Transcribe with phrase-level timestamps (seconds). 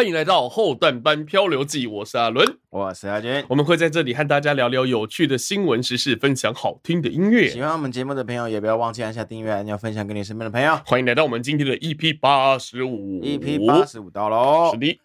[0.00, 7.50] 欢迎来到后段班漂流记，我是阿伦，我是阿军，我们会在这里和大家聊聊有趣的新闻时事，分享好听的音乐。
[7.50, 10.80] 喜欢我们节目的朋友，也不要忘记按下订阅按钮，分享给你身边的朋友。
[10.86, 14.70] 欢迎来到我们今天的 EP 八十五，EP 八十五到喽。
[14.72, 14.98] 是的，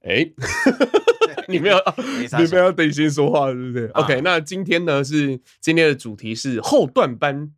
[0.00, 0.26] 哎，
[1.46, 1.78] 你不要，
[2.38, 7.52] 你没有等先说话，对不对？OK，那今天呢是今天的主题是后段班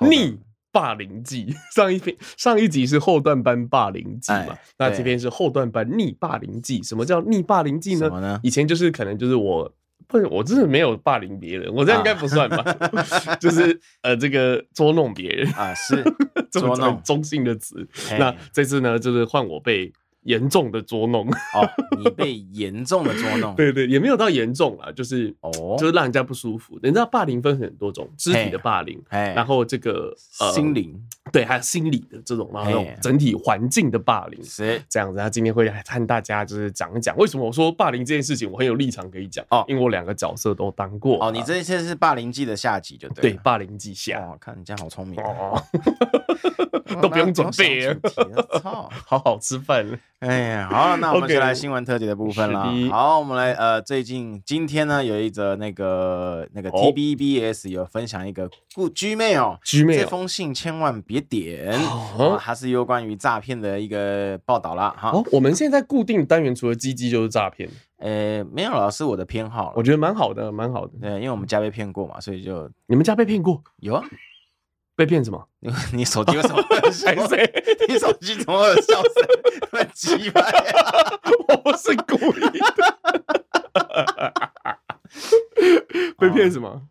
[0.00, 0.40] 逆。
[0.70, 4.48] 霸凌记，上一篇上一集是后段班霸凌记嘛？
[4.50, 6.82] 哎、那这边是后段班逆霸凌记。
[6.82, 8.08] 什么叫逆霸凌记呢？
[8.20, 9.72] 呢以前就是可能就是我
[10.06, 12.58] 不，我真的没有霸凌别人，我这样应该不算吧？
[13.26, 16.02] 啊、 就是呃，这个捉弄别人啊，是
[16.50, 17.86] 捉弄中性的词。
[18.18, 19.92] 那这次呢，就是换我被。
[20.22, 21.28] 严重的捉弄。
[21.54, 26.78] 哦，你被严重的捉弄， 对对，也没有到严重啦，就是哦，就是让人家不舒服。
[26.82, 30.14] 你知道霸凌分很多种，肢体的霸凌，然后这个
[30.52, 30.94] 心灵，
[31.32, 34.80] 对，还有心理的这种，然后整体环境的霸凌是。
[34.88, 35.18] 这样子。
[35.18, 41.24] 他今天会来和大家就是讲一讲，为什么我说霸凌这件事情我很有立场可以讲哦，因为我两个角色都当过。
[41.24, 41.30] 哦。
[41.32, 44.20] 你这一次是霸凌记的下集就对，对，霸凌记下。
[44.20, 45.60] 哦，看你这样好聪明哦，
[47.00, 47.94] 都不用准备，
[48.62, 49.86] 操，好好吃饭。
[50.20, 52.64] 哎呀，好，那我们就来新闻特辑的部分了。
[52.90, 61.72] 好，我们来呃，最近今天呢，有一则那个那个 TBBS 有分享一个故 Gmail，Gmail 这封信千万别点，
[62.18, 65.10] 哦，它是有关于诈骗的一个报道啦哈。
[65.10, 70.94] 哦，我们现在固定单元除了鸡鸡就是诈骗，呃，没有了，是我的偏好，我觉得蛮好的，蛮好的。
[71.00, 73.62] 对，因为我们家被骗过嘛，所以就你们家被骗过？
[73.76, 74.02] 有啊。
[74.98, 75.40] 被骗什么？
[75.60, 77.38] 你 你手机为什么会有笑声？
[77.88, 79.14] 你手机怎么会有笑声？
[79.70, 80.42] 很奇怪，
[81.46, 82.98] 我不是故意的。
[86.18, 86.82] 被骗什么？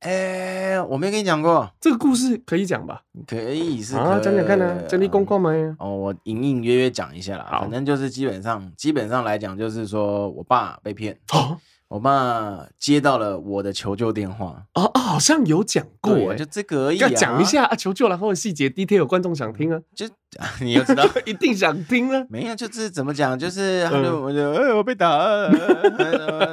[0.00, 3.02] 哎、欸，我没跟你讲过这个故事，可以讲吧？
[3.28, 5.52] 可以是可啊，讲讲看呢，整理公告吗？
[5.78, 7.58] 哦，我隐隐约约讲一下啦。
[7.60, 11.16] 反正就是基本上，基本上来讲，就是说我爸被骗。
[11.32, 11.56] 哦
[11.88, 16.98] 我爸接到了我的求救电话哦哦，好像有讲过，就这个而已。
[16.98, 20.04] 要讲一下啊，求救然后的细节，detail，观众想听啊，就
[20.60, 22.26] 你要知道， 一定想听啊。
[22.28, 25.08] 没有，就是怎么讲，就是他就 我就哎，我被打，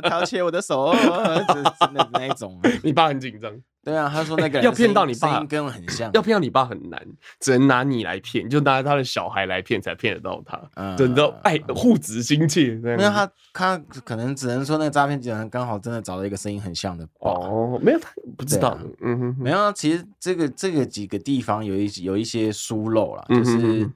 [0.03, 1.63] 他要切我的手，就是
[1.93, 2.59] 那那一种。
[2.83, 3.51] 你爸很紧张。
[3.83, 6.09] 对啊，他说那个人要骗到你爸，声音跟我很像。
[6.13, 6.99] 要骗到你爸很难，
[7.39, 10.59] 只能拿你来骗，就拿他的小孩来骗才骗得到他。
[10.75, 12.75] 嗯，真的爱护子心切。
[12.75, 17.05] 没有他，他可能只能说那个诈骗集团刚好真的找到一个声音很像的。
[17.19, 18.77] 哦，没有他不知道。
[19.01, 19.71] 嗯哼，没有。
[19.73, 23.89] 其实这个这个几个地方有一有一些疏漏啦，就是。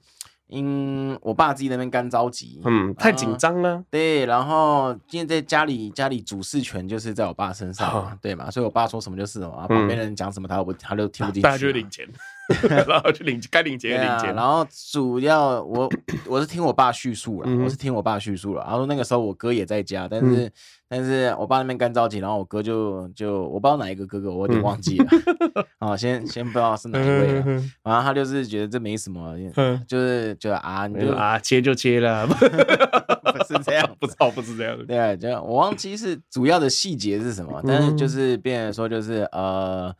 [0.47, 3.83] 因我爸自己那边干着急，嗯，太紧张了。
[3.89, 8.49] 对，然后今天在家里，家里主事权就是在我爸身上，对嘛？
[8.49, 11.43] 所以我爸说什么就是什么，旁边人讲什么他不他都听不进去。
[11.43, 12.07] 大家就领钱，
[12.87, 14.33] 然后去领该领钱领钱。
[14.33, 15.89] 然后主要我
[16.25, 18.63] 我是听我爸叙述了，我是听我爸叙述了。
[18.63, 20.49] 然后那个时候我哥也在家，但是
[20.89, 25.07] 但是我爸那边干着急，然后我哥就就我不知道哪一个哥哥，我有点忘记了。
[25.79, 27.43] 啊， 先先不知道是哪一位了。
[27.83, 29.35] 然后他就是觉得这没什么，
[29.87, 30.35] 就是。
[30.39, 34.85] 就啊，你就啊，切就切了， 不是这样，不知道不是这样。
[34.85, 39.93] 对，就我忘记是主要的细节是什么，但是就是变成说，就是呃，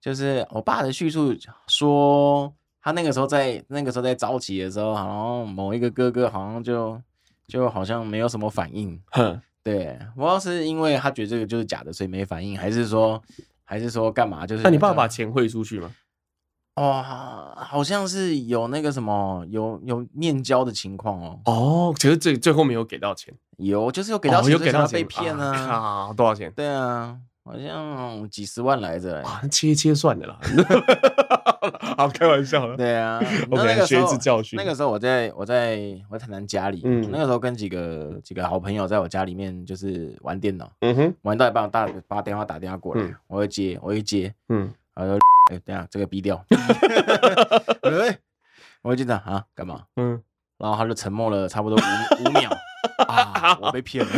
[0.00, 1.34] 就是我爸的叙述
[1.66, 7.00] 说，他那个时候在那个时候在着急的时候，好像某一个哥哥好像就
[7.46, 8.98] 就好像没有什么反应。
[9.10, 13.22] 哼，对，我要是因为他觉得这个就是假的，所以没反应，还是说
[13.64, 14.46] 还是说干嘛？
[14.46, 15.90] 就是那你爸把钱汇出去吗？
[16.74, 21.40] 哦，好像是有那个什么，有有面交的情况哦。
[21.44, 26.08] 哦，其实最最后没有给到钱，有就是有给到钱，有给到被骗啊。
[26.08, 26.50] 啊，多少钱？
[26.56, 29.22] 对啊，好像几十万来着。
[29.22, 30.38] 啊，切切算的啦。
[31.96, 32.76] 好，开玩笑了。
[32.76, 34.56] 对啊，我那个学一次教训。
[34.56, 35.78] 那个时候我在我在
[36.08, 45.18] 我在台南家里，嗯，那个时候跟几个几个好朋友在我家里面就是玩电脑，嗯哼，玩到一半，大把电话打电话过来，我会接，我会接，嗯，然后。
[45.50, 46.42] 哎，等下这个逼掉。
[47.82, 48.16] 哎，
[48.80, 49.82] 我记得啊，干嘛？
[49.96, 50.22] 嗯，
[50.56, 52.48] 然后他就沉默了差不多五五秒
[53.08, 54.12] 啊，我被骗了。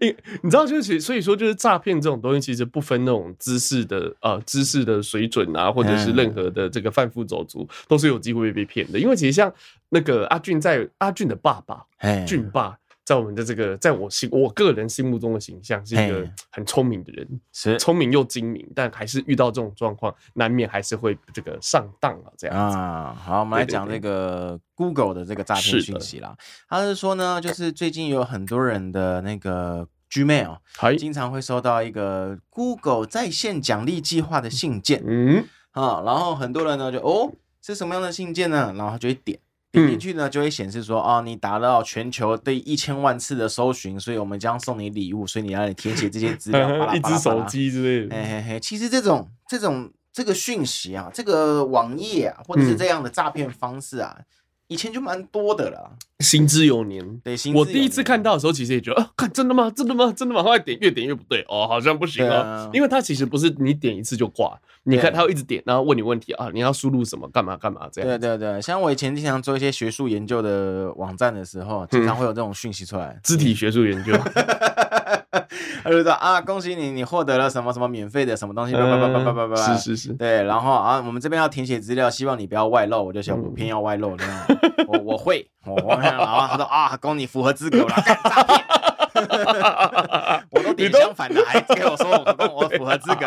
[0.00, 8.98] 你你知道，就是所以说，就是诈骗这种东西，其实不分那种知识的呃知识的水准啊，或者是任何的这个贩夫走卒，都是有机会被骗的。
[8.98, 9.52] 因为其实像
[9.88, 11.84] 那个阿俊在阿俊的爸爸，
[12.26, 12.76] 俊爸。
[13.10, 23.12] 在我们的这个，在我心我个人心目中的形象是一个很聪明的人，是聪明又精明，但还是遇到这种状况，难免还是会这个上当啊这样子啊。
[23.20, 26.36] 好，我们来讲这个 Google 的这个诈骗讯息啦。
[26.68, 30.58] 他是说呢，就是最近有很多人的那个 Gmail，
[30.96, 38.72] 经常会收到一个 Google 在线奖励计划的信件，嗯，啊，然后很多人呢就哦，是什么样的信件呢？
[38.76, 39.40] 然后他就会点。
[39.72, 48.16] 点进去呢，就会显示说，哦，你达到全球对一千万次的搜寻，所以我们将送你礼物，所以你要来填写这些资料， 一只手机之类的。
[48.16, 54.16] 嘿嘿嘿，其实这种这种这个讯息啊，这个网页啊，或者是这样的诈骗方式啊。
[54.18, 54.24] 嗯
[54.70, 55.90] 以前就蛮多的了，
[56.20, 57.04] 行之有年。
[57.24, 59.68] 对，我第一次看到的时候，其实也觉得，啊，看真的吗？
[59.74, 60.12] 真的吗？
[60.16, 60.44] 真的吗？
[60.44, 62.70] 后来点越点越不对，哦，好像不行啊，啊。
[62.72, 68.08] 因为它其实不是你点一次就挂，你看它会一直点，然后问你问题啊，你要输入什么，干嘛干嘛这样。
[68.08, 74.12] 对对对，像我以前经常做一些学术研究的网站的时候，经常会有这种讯息出来，肢体学术研究。
[75.82, 84.46] 他就说啊，恭喜你，你获得了什么什么免费的什么东西，叭叭叭叭叭叭叭，是是是，对，然后啊，我们这边要填写资料，希望你不要外露，我就想我偏要外露，这样，
[84.88, 88.60] 我我会， 我我然后他说啊，恭喜你符合资格了，干诈骗。
[90.50, 93.26] 我都点相反的，还跟我说我我符合资格，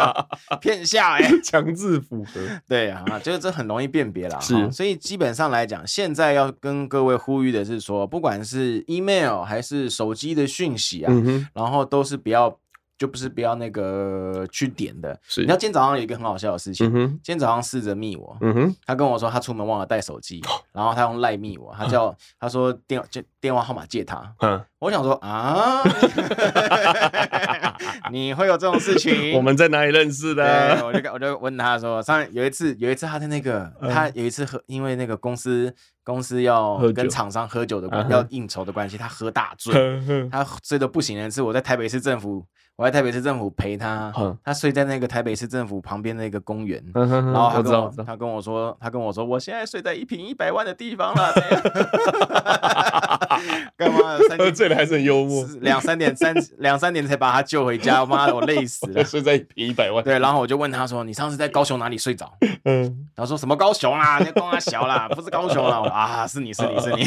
[0.59, 12.57] 骗下哎，强制符合，对啊，就是这很容易辨别啦，是，所以基本上来讲，现在要跟各位呼吁的是说，不管是 email 还是手机的讯息啊，嗯、然后都是不要。
[12.97, 15.41] 就不是不要那个去点的，是。
[15.41, 16.91] 你知道今天早上有一个很好笑的事情，
[17.23, 18.37] 今天早上试着密我，
[18.85, 20.41] 他跟我说他出门忘了带手机，
[20.71, 24.33] 然后他用赖密我，他叫他说电电电话号码借他，
[24.83, 25.81] 我想说啊，
[28.11, 29.31] 你会有这种事情？
[29.37, 30.85] 我们在哪里认识的？
[30.85, 39.73] 我就我就问他说，上有一次有一次他在那个他有一次喝，因为那个公司公司要跟厂商喝酒的关要应酬的关系，他喝大醉，
[40.29, 41.41] 他醉得不行人事。
[41.41, 42.45] 我在台北市政府。
[42.75, 44.11] 我在台北市政府陪他，
[44.43, 51.31] 他睡在那个台北市政府旁边那个公园，然后他跟我他跟我说，他跟我说，我现在睡在一平一百万的地方了。
[53.77, 54.17] 干嘛？
[54.37, 55.45] 喝醉了还是很幽默。
[55.61, 59.05] 两三点三两三点才把他救回家， 妈的，我累死了。
[59.05, 60.03] 睡在一百万。
[60.03, 62.33] 对，然后我就问他说：“你上次在高雄哪里睡着？”
[62.65, 64.17] 嗯，他说什么高雄啊？
[64.19, 65.87] 那光他小啦， 不是高雄啊。
[65.89, 67.05] 啊，是你是你是你。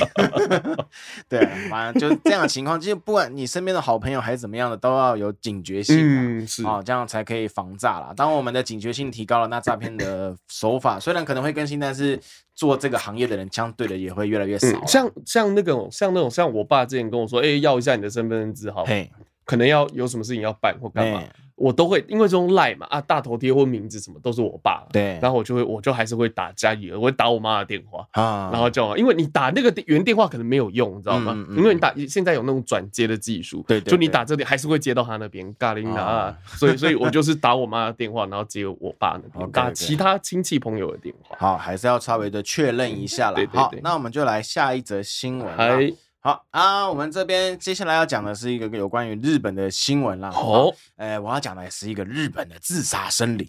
[1.29, 5.57] 对，反正就是这样的情况，就是不管你身边的好朋友还是怎么样的，都要有警。
[5.57, 8.13] 警觉性，嗯，是啊，这样才可以防诈啦。
[8.15, 12.21] 当我们的警觉性提高了，那诈骗的手法虽然可能会更新，但是
[12.57, 14.67] 做这个行业的人相对的也会越来越少。
[14.69, 19.09] 嗯、像像那种像那种像我爸之前跟我说，哎、欸，要一下你的身份证字号，嘿，
[19.45, 21.23] 可能要有什么事情要办或干嘛。
[21.57, 28.07] 我都会，因为这种赖嘛啊，大头贴或名字什么都是我爸，对，然后我就会，我就还是会打家里，我会打我妈的电话。
[28.13, 31.33] 啊，然后叫，因为你打那个原电话可能没有用，你知道吗？
[31.35, 43.41] 嗯嗯、因为你打现在有那种转接的技术，对，就你打这里还是会接到他那边嘎琳达，啊、 所以所以我就是打我妈的电话，然后接我爸那边， 打其他亲戚朋友的电话，好，还是要稍微的确认一下啦。
[43.55, 45.97] 好，那我们就来下一则新闻。
[46.27, 50.29] 好啊，我们这边接下来要讲的是一个有关于日本的新闻啦。
[50.35, 53.49] 哦，哎，我要讲的也是一个日本的自杀森林，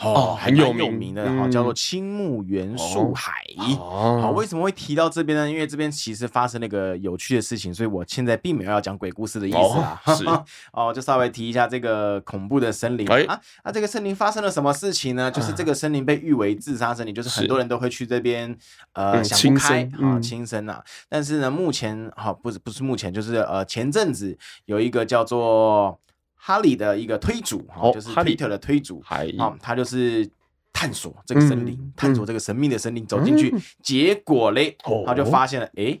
[0.00, 3.34] 哦，很有名的，哈，叫做青木原树海。
[3.78, 5.50] 哦好，为什么会提到这边呢？
[5.50, 10.00] 因为这边其实发生了一个有趣的事情，所以我现在并没有要讲鬼故事的意思啊。
[10.16, 10.24] 是，
[10.72, 13.06] 哦，就稍微提一下这个恐怖的森林。
[13.26, 15.30] 啊，那这个森林发生了什么事情呢？
[15.30, 18.56] 就是这个森林被誉为自杀森林，就是很多人都会去这边，
[18.94, 20.82] 呃，想不开啊，轻生啊。
[21.10, 24.36] 但是呢，目前好，不是不是目前，就是呃前阵子
[24.66, 25.98] 有一个叫做
[26.34, 30.28] 哈利的一个推主，哦，就是 Twitter 的推主，好，他就是
[30.72, 35.98] 探索这个森林，探索这个神秘的森林，走进去， 结果嘞，他就发现了，哎，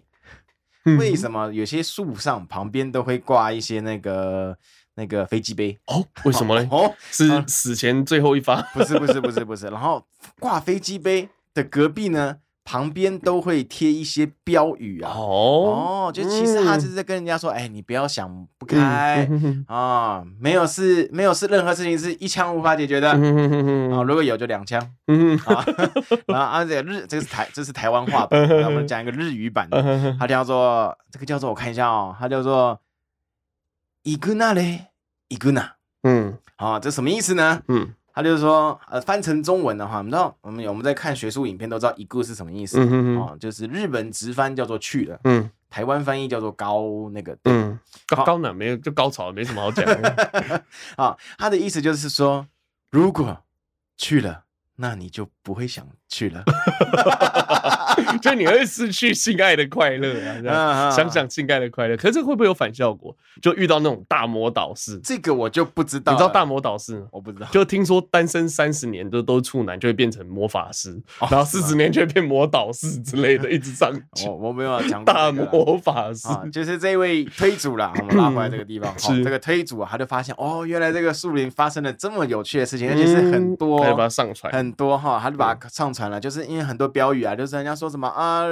[0.98, 4.56] 为什么有些树上旁边都会挂一些那个
[4.94, 5.78] 那个飞机杯？
[5.86, 6.68] 哦，为什么嘞？
[6.70, 8.62] 哦，是死前最后一发？
[8.74, 10.06] 不是不是不是不是，然后
[10.38, 12.38] 挂飞机杯的隔壁呢？
[12.65, 19.27] 旁边都会贴一些标语啊，哦，就其实他就是在跟人家说，哎，你不要想不开
[19.67, 23.17] 啊，没有事，没有事，任何事情是一枪无法解决的啊，
[24.03, 25.65] 如果有就两枪，啊，
[26.27, 32.79] 然后啊，这个日，这个是台，这是台湾话版，我们讲一个日语版的，它叫做这个叫做我看一下哦，它叫做
[34.03, 34.91] イグナレ
[35.29, 35.71] イグナ，
[36.03, 37.63] 嗯，啊，这什么意思呢？
[37.67, 37.94] 嗯。
[38.16, 50.64] 他就是说，呃，翻成中文的话，你知道，我们我们在看学术影片都知道“一个”是什么意思，嗯、哼哦，就是日本直翻叫做“去了”，嗯，台湾翻译叫做高“那个”，嗯，高高呢，没有就高潮，没什么好讲的。
[50.96, 52.46] 啊，他的意思就是说，
[52.90, 53.44] 如果
[53.98, 54.44] 去了。
[54.78, 56.44] 那你就不会想去了，
[58.22, 60.14] 就你会失去性爱的快乐
[60.48, 60.90] 啊！
[60.90, 63.14] 想想性爱的快乐，可是会不会有反效果？
[63.42, 66.12] 就遇到那种大魔导师，这个我就不知道。
[66.12, 67.06] 你知道大魔导师吗？
[67.10, 67.46] 我不知道。
[67.50, 70.98] 就听说单身三十年都都处男，就会变成魔法师，
[71.30, 74.26] 然后四十年就会变魔导师之类的， 一直上去。
[74.28, 77.92] 我我没有讲大魔法师，就是这位推主啦。
[77.98, 84.52] 我们拉回来这个地方， 是这个推主啊，他就发现哦，原来这个树林发生了这么有趣的事情，而且是很多，他就把它上传。
[84.52, 88.44] 很多哈，他就把它上传传了，就是因为很多标语啊，就是人家说什么啊，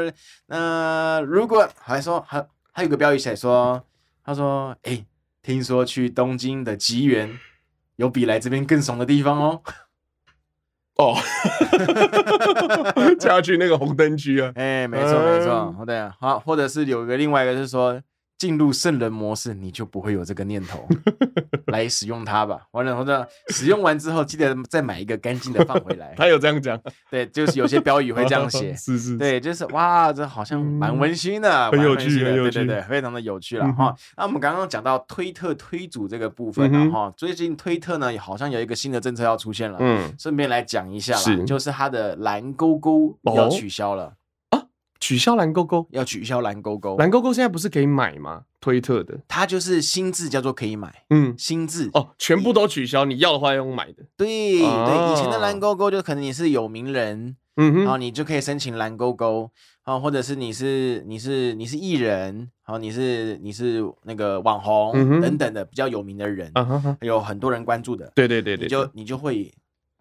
[0.49, 3.85] 呃，如果还说还还有个标语写说，
[4.25, 5.07] 他说，哎、欸，
[5.43, 7.39] 听说去东京的吉原
[7.97, 9.63] 有比来这边更爽的地方哦。
[10.97, 11.17] 哦，
[13.19, 14.53] 就要去那个红灯区啊？
[14.55, 18.01] 哎、欸，没错没错，对啊，好，或者是有一个另外一个是说。
[18.39, 20.87] 进入圣人模式，你就不会有这个念头。
[21.69, 22.61] 来使用它吧。
[22.73, 26.15] 完了，或者使用完之后，记得再买一个干净的放回来。
[26.19, 26.79] 他有这样讲，
[27.11, 33.95] 对，就是有些标语会这样写， 是是，对，就是哇，这好像蛮温馨的，很有趣，很有趣，对对对，非常的有趣了哈。
[34.17, 44.13] 那我们刚刚讲到推特推主这个部分了哈，最近推特呢好像有一个新的政策要出现了，嗯，顺便来讲一下啦，就是它的蓝勾勾要取消了。
[45.05, 46.97] 取消蓝勾勾，要取消蓝勾勾。
[46.97, 48.45] 蓝勾勾现在不是可以买吗？
[48.59, 53.05] 推特的，它就是新字叫做可以买，嗯，新字哦，全部都取消。
[53.05, 54.03] 你要的话要用买的。
[54.17, 59.51] 对、啊、对，以前的蓝勾勾就可能你是有名人，嗯哼，然后你就可以申请蓝勾勾
[59.83, 68.11] 啊，或者是你是你是你是艺人，然后你是你是那个网红、嗯、等等的比较有名的人，啊、哈哈有很多人关注的。
[68.15, 69.53] 对对对对，你就你就会。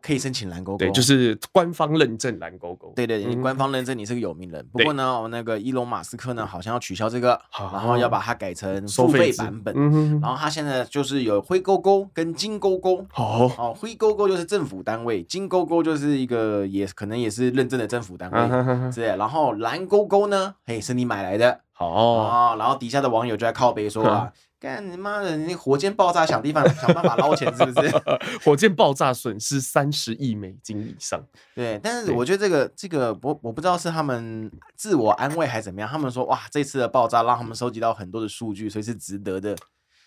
[0.06, 2.92] 可以申请蓝勾勾，对，就是官方认证蓝勾勾。
[2.94, 4.64] 对对，你官方认证你是个有名人。
[4.74, 9.74] 不过呢，我那个伊隆马斯克呢，好像要取消这个，然后要把它改成收费版本。
[10.20, 13.06] 然后他现在就是有灰勾勾跟金勾勾。
[13.10, 18.92] 好，哦，灰勾勾就是政府单位，金勾勾就是一个也可能也是认证的政府单位。
[18.92, 21.62] 是，然后蓝勾勾呢，嘿，是你买来的。
[21.80, 24.30] 哦，然后底下的网友就在靠背说啊。
[24.64, 25.36] 干你妈的！
[25.36, 27.92] 你火箭爆炸，想地方想办法捞钱，是不是？
[28.46, 31.22] 火箭爆炸损失三十亿美金以上。
[31.54, 35.90] 对，但是我觉得这个这个，我我不知道是他们自我安慰还是怎么样。
[35.90, 39.54] 他们说，哇，这次的爆炸让他们收集到很多的数据，所以是值得的。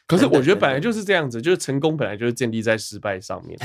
[0.07, 3.59] 可是我觉得本来就是这样子，就是成功本来就是建立在失败上面。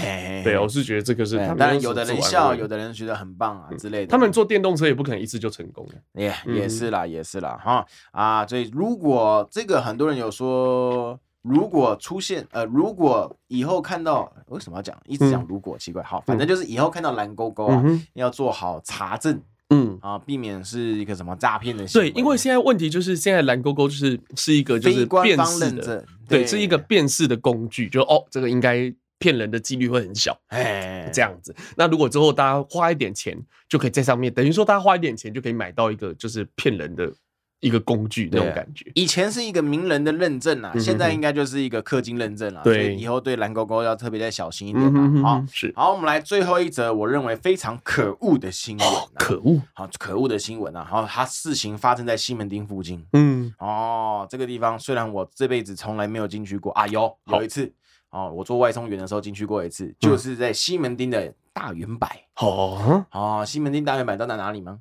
[0.44, 1.38] 对，我是觉得这个是。
[1.38, 4.08] 当然，有的人笑，有的人觉得很棒啊之类的。
[4.08, 5.88] 他们做电动车也不可能一次就成功。
[6.14, 17.84] 也也是啦，也是啦，哈啊，所以如果这个很多人有说，如果出现呃，如果以后看到为什么要讲一直讲如果奇怪，好，反正就是以后看到蓝勾勾啊，
[18.14, 19.40] 要做好查证。
[19.74, 22.12] 嗯啊，避免是一个什么诈骗的行为。
[22.12, 31.56] 对，因为现在问题就是现在蓝勾勾就是是一个就是辨识的，对，是一个辨识的工具，就哦，这个应该骗人的几率会很小，哎，这样子。
[31.76, 33.38] 那如果之后大家花一点钱，
[33.70, 37.14] 就可以在上面，等于说大家花一点钱就可以买到一个就是骗人的。
[37.62, 42.64] 一个工具那种感觉，以前是一个名人的认证啊，现在应该就是一个氪金认证了。
[42.64, 45.22] 所以以后对蓝勾勾要特别再小心一点嘛。
[45.22, 48.88] 好，是好，我们来最后一则，我认为非常可恶的新闻。
[49.14, 50.84] 可恶，好，可恶的新闻啊！
[50.84, 53.06] 好，它事情发生在西门町附近。
[53.14, 57.72] 嗯，哦，这个地方虽然我这辈子从来没有进去过啊，有有一次
[58.10, 62.08] 哦，我做外送员的时候进去过一次，就是在西门町的大圆柏。
[62.40, 64.80] 哦，哦，西门町大圆柏到在哪里吗？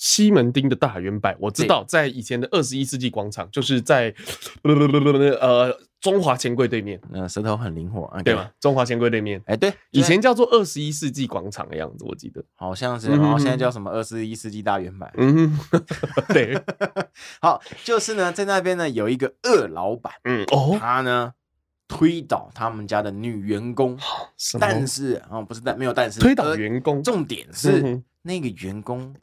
[0.00, 4.14] 西门町的大圆柏，我知道，在以前的二十一世纪广场，就是在
[4.62, 6.98] 呃中华钱柜对面。
[7.12, 8.50] 嗯，舌头很灵活，对吗？
[8.58, 13.08] 中华钱柜对面，哎，对，以前叫做二十一世纪广场的样子，我记得好像是。
[13.08, 15.06] 然后现在叫什么二十一世纪大圆柏？
[15.18, 15.58] 嗯，
[16.32, 16.58] 对。
[17.42, 21.34] 好，就是呢，在那边呢有一个恶老板，嗯哦，他呢
[21.86, 23.98] 推倒他们家的女员工，
[24.58, 29.14] 但是啊，不是但没有但是推倒员工，重点是那个员工。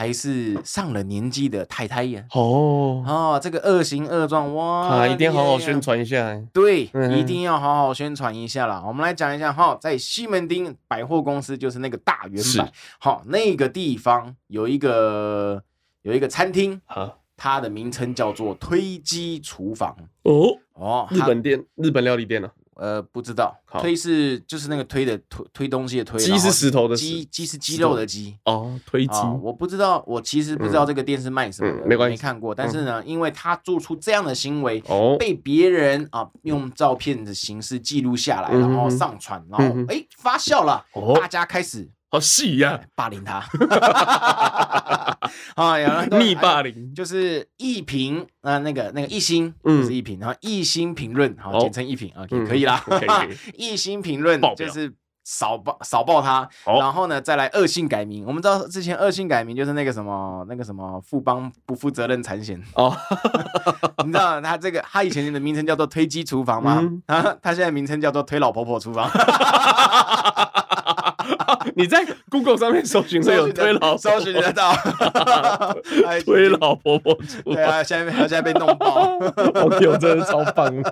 [0.00, 2.24] 还是上了年纪的太太呀？
[2.32, 4.88] 哦哦，这个恶行恶状哇！
[4.88, 6.42] 啊，一定要好好宣传一下。
[6.54, 8.82] 对，嗯、一定要好好宣传一下啦。
[8.86, 15.62] 我们来讲一下哈，在西门町百货公司，就是那个大圆百，好，那个地方有一个
[16.00, 19.94] 有一个餐厅，哈它的名称叫做推机厨房。
[20.22, 22.56] 哦哦，日本店，日本料理店呢、啊？
[22.80, 29.18] 呃，不知道，推是就是那个推的推推东西的推，鸡是石头的鸡，鸡是鸡肉的鸡哦，推鸡。
[29.42, 32.54] 我不知道，我其实不知道这个店是卖什么的，没关系，没看过。
[32.54, 34.82] 但是呢，因为他做出这样的行为，
[35.18, 40.82] 被别人啊用照片的形式记录下来，然后上传，然后哎发酵了，
[41.20, 41.86] 大家开始。
[42.10, 42.80] 好细呀！
[42.96, 43.40] 霸凌他，
[45.54, 46.92] 哎呀，逆霸凌。
[46.92, 52.84] 就是一评啊，那个那个一星，嗯，是一评，然后一星评论，好，简称一评啊，可以啦，
[53.54, 58.24] 一星评论就是少爆扫爆他，然后呢，再来恶性改名。
[58.26, 62.60] 我们知道之前恶性改名就是那个什么那个什么富邦不负责任产险。
[62.74, 62.92] 哦，
[64.04, 66.82] 你知道他这个他以前的名称叫做推机厨房吗？
[67.06, 69.08] 啊，他现在名称叫做推老婆婆厨房。
[71.76, 74.72] 你在 Google 上面搜寻，有推老搜寻得到，
[76.24, 77.54] 推老婆婆出。
[77.54, 79.18] 对啊，现在现在被弄爆，
[79.66, 80.82] 网友真的超棒，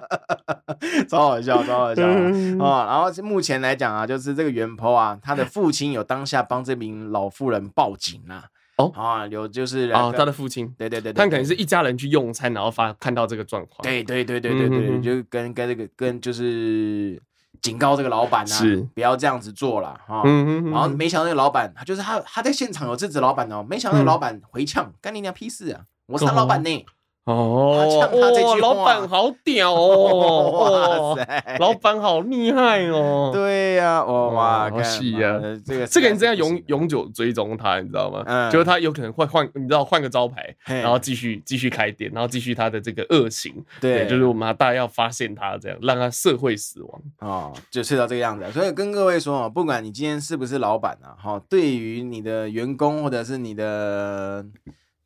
[1.08, 2.06] 超好笑，超好笑。
[2.06, 2.86] 啊！
[2.86, 8.44] 然后目前来讲啊，就是这个原 PO 啊，他的父亲有当下帮这名老妇人报警啊。
[8.76, 8.92] 哦？
[8.94, 17.20] 啊，有就是啊，他的父亲，对对对，他可能是一家人去用餐，然后发看到这个状况，对对对对对对，就跟跟这个跟就是
[17.62, 18.54] 警告这个老板呐，
[18.94, 20.22] 不要这样子做了哈。
[20.70, 25.82] 然后没想到那个老板，他就是他他在现场有制止老板哦，没想到那个老板回呛，干你娘屁事啊！
[26.06, 26.86] 我是他老板呢。
[27.28, 31.14] 哦，哇，老板好屌哦！
[31.14, 33.30] 哇塞，老板好厉害哦！
[33.34, 35.38] 对呀，哇，好气呀！
[35.62, 38.22] 这个这个人真要永永久追踪他，你知道吗？
[38.26, 43.52] 嗯，就是他有可能会换，你知道换个招牌，然后继续继续开店，然后继续他的这个恶行。
[43.78, 48.50] 对，就是我们大家要发现他这样，让他社会死亡啊，就是到这个样子。
[48.52, 54.46] 所以跟各位说啊，不管你今天是不是老板啊，哈，对于你的员工或者是你的。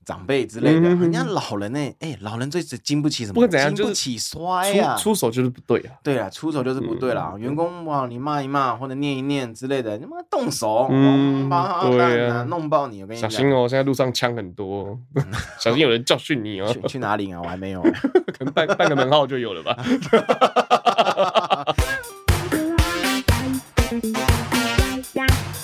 [0.04, 1.78] 长辈之类的，人家老人呢？
[2.00, 3.34] 哎，老人最是经不起什么？
[3.34, 4.96] 不管怎样，经不起摔呀。
[4.96, 5.94] 出手就是不对啊。
[6.02, 7.34] 对啊，出手就是不对了。
[7.38, 13.02] 员工哇，你骂一骂或者念一念之类的，你妈动手，嗯，对啊，弄爆你！
[13.02, 14.98] 我跟你讲，小心哦，现在路上枪很多，
[15.58, 16.74] 小心有人教训你哦。
[16.88, 17.40] 去哪里啊？
[17.42, 17.82] 我还没有，
[18.36, 19.76] 可能办办个门号就有了吧。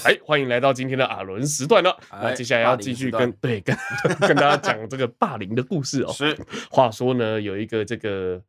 [0.09, 1.95] 哎，欢迎来到今天的阿伦时段了。
[2.11, 3.77] 那接下来要继续跟对跟
[4.27, 6.11] 跟大家讲这个霸凌的故事哦。
[6.11, 6.35] 是，
[6.71, 8.41] 话说呢，有一个这个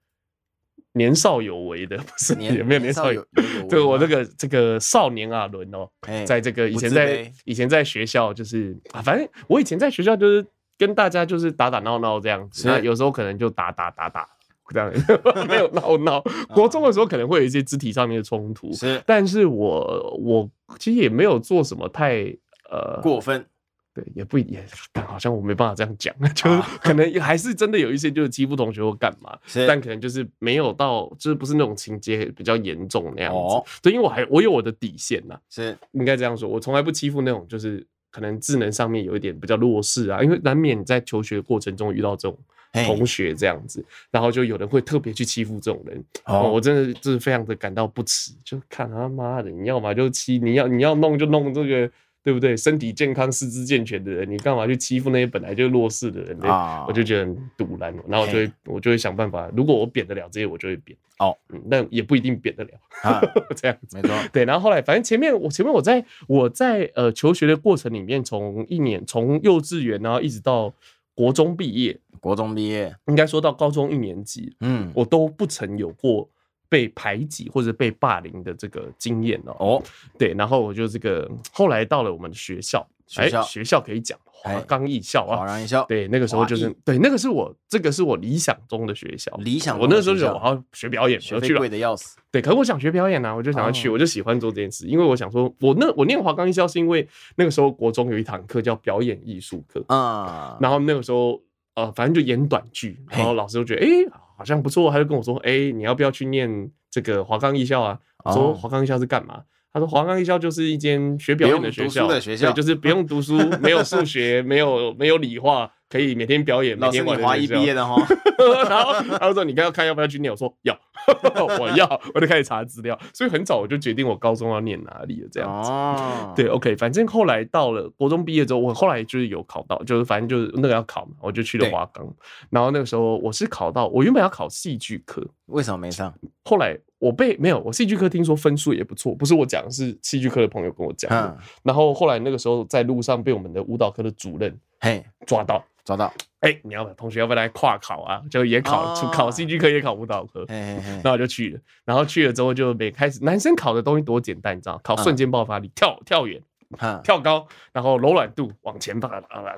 [0.94, 3.26] 年少有为的，不是有没有年少有？
[3.70, 5.86] 对，我这个这个少年阿伦哦，
[6.26, 10.46] 在这个以前在以前在学校就是啊，反正我以前在学校就是
[10.78, 14.26] 跟大家就是打打闹闹这样子，那有时候可能就打打打打。
[14.74, 14.92] 这样
[15.48, 16.22] 没有闹闹，
[16.54, 22.26] 国中的时候可能会有一些肢体上面的冲突，是，但是我我其实也没有做什么太
[22.70, 23.46] 呃过分，
[23.94, 26.50] 对，也不也好像我没办法这样讲，就
[26.82, 35.78] 可能还是真的有一些就是欺负同学或干嘛，但可能就是没有到，就是不是那种情节比较严重那样子，对，因为我还我有我的底线呐，是。
[35.94, 42.38] 应该这样说，我从来不欺负那种就是可能智能上面有一点比较弱势啊，因为难免在求学过程中遇到这种。
[42.74, 51.92] 同学这样子，然后就有人会特别去欺负这种人，哦，我真的就是非常的感到不齿，就看他妈的，你要嘛就欺，你要你要弄就弄这个，
[52.24, 52.56] 对不对？
[52.56, 56.86] 身体健康、四肢健全的人，你干嘛去欺负那些本来就弱势的人呢？
[56.88, 60.98] 我就觉得很堵然，然后我就会我就会想办法，如果我扁得了这些，我就会扁。
[61.20, 62.70] 哦，嗯，但也不一定扁得了，
[63.54, 64.16] 这样子没错。
[64.32, 70.74] 对，然后后来反正前面我前面我在我在呃求学的过程里面，从一年从幼稚园然后一直到
[71.20, 72.00] 国中毕业。
[72.22, 76.30] 国中毕业，应该说到高中一年级，嗯，我都不曾有过
[76.68, 79.56] 被排挤或者被霸凌的这个经验哦。
[79.60, 79.84] 哦，
[80.18, 89.78] 对，然后我就这个后来到了我们的学校，学校学校可以讲华冈艺校啊，华冈艺校，对，那个时候就是对，那个是我这个是我理想中的学校，理想。
[89.78, 92.18] 我那时候就我要学表演，学费贵的要死。
[92.32, 101.42] 对，可是我想学表演啊，我就想要去，我就喜欢做这件事，因为我想说，我那我念华冈艺校是因为那个时候国中有一堂课叫表演艺术课啊，然后那个时候。
[101.76, 107.98] 呃，反正就演短剧，然后老师就觉得，哎、欸，好像不错，他就跟我说，哎、欸，你要不要去念这个华冈艺校啊？
[108.34, 109.42] 说华冈艺校是干嘛？
[109.72, 115.72] 他说华冈艺校就是一间学表演的学校，对学校，就是不用读书， 没有数学，没有没有理化。
[115.90, 117.96] 可以每天表演，每天玩华一毕业的哈。
[118.70, 120.80] 然后他说：“你看要看要不要去念？”我说：“要，
[121.60, 125.28] 我要。”我就开始查资料，所以很早我就决定我高中要念哪里了。
[125.32, 126.76] 这样子，哦、对，OK。
[126.76, 132.08] 反正后来到了国中毕业之后，我后来就是有考到，就是反正就是那个要考嘛，我就去了华冈。
[132.50, 136.14] 然后那个时候我是考到，我原本要考戏剧科，为什么没上？
[136.44, 141.12] 后来我被没有，我戏剧科听说分数也不错，不是我讲，是戏剧科的朋友跟我讲。
[141.12, 145.64] 嗯、然后后来那个时候在路上被我们的舞蹈科的主任嘿抓到。
[145.90, 148.22] 找到，哎、欸，你要不同学要不要来跨考啊？
[148.30, 151.60] 就也考，哦、考戏剧科也考舞蹈科，然后我就去了。
[151.84, 154.80] 然后去了之后就每开始，男生考的东西多简单，你知道？
[154.84, 156.40] 考瞬间爆发力，嗯、跳跳远，
[156.80, 159.10] 嗯、跳高，然后柔软度往前吧，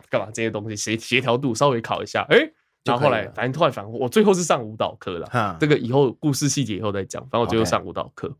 [0.10, 2.54] 干嘛这些东西协协调度稍微考一下，哎、欸。
[2.84, 5.58] 然后后来，反正突然反我最后是上舞蹈课了。
[5.60, 7.22] 这个以后故事细节以后再讲。
[7.24, 8.32] 反正我最后上舞蹈课，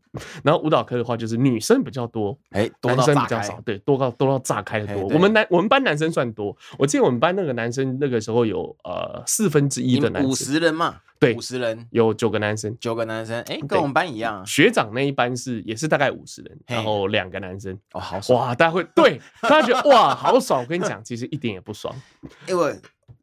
[0.42, 5.04] 然后舞蹈课的话就是女生比较多，哎，男生比较少，对，多到多到炸开的多。
[5.08, 14.44] 我们男我们班男生算多，我记得我们班那个男生那个时候有呃四分之一的男生，五十人嘛，对，五十人有九个男生，九个男生，哎，跟我们班一样。
[14.44, 18.54] 学长那一班是也是大概五十人，然后两个男生，哦，好爽哇！
[18.54, 21.94] 大家会对大家觉得哇好爽，我跟你讲，其实一点也不爽，
[22.48, 22.76] 因为。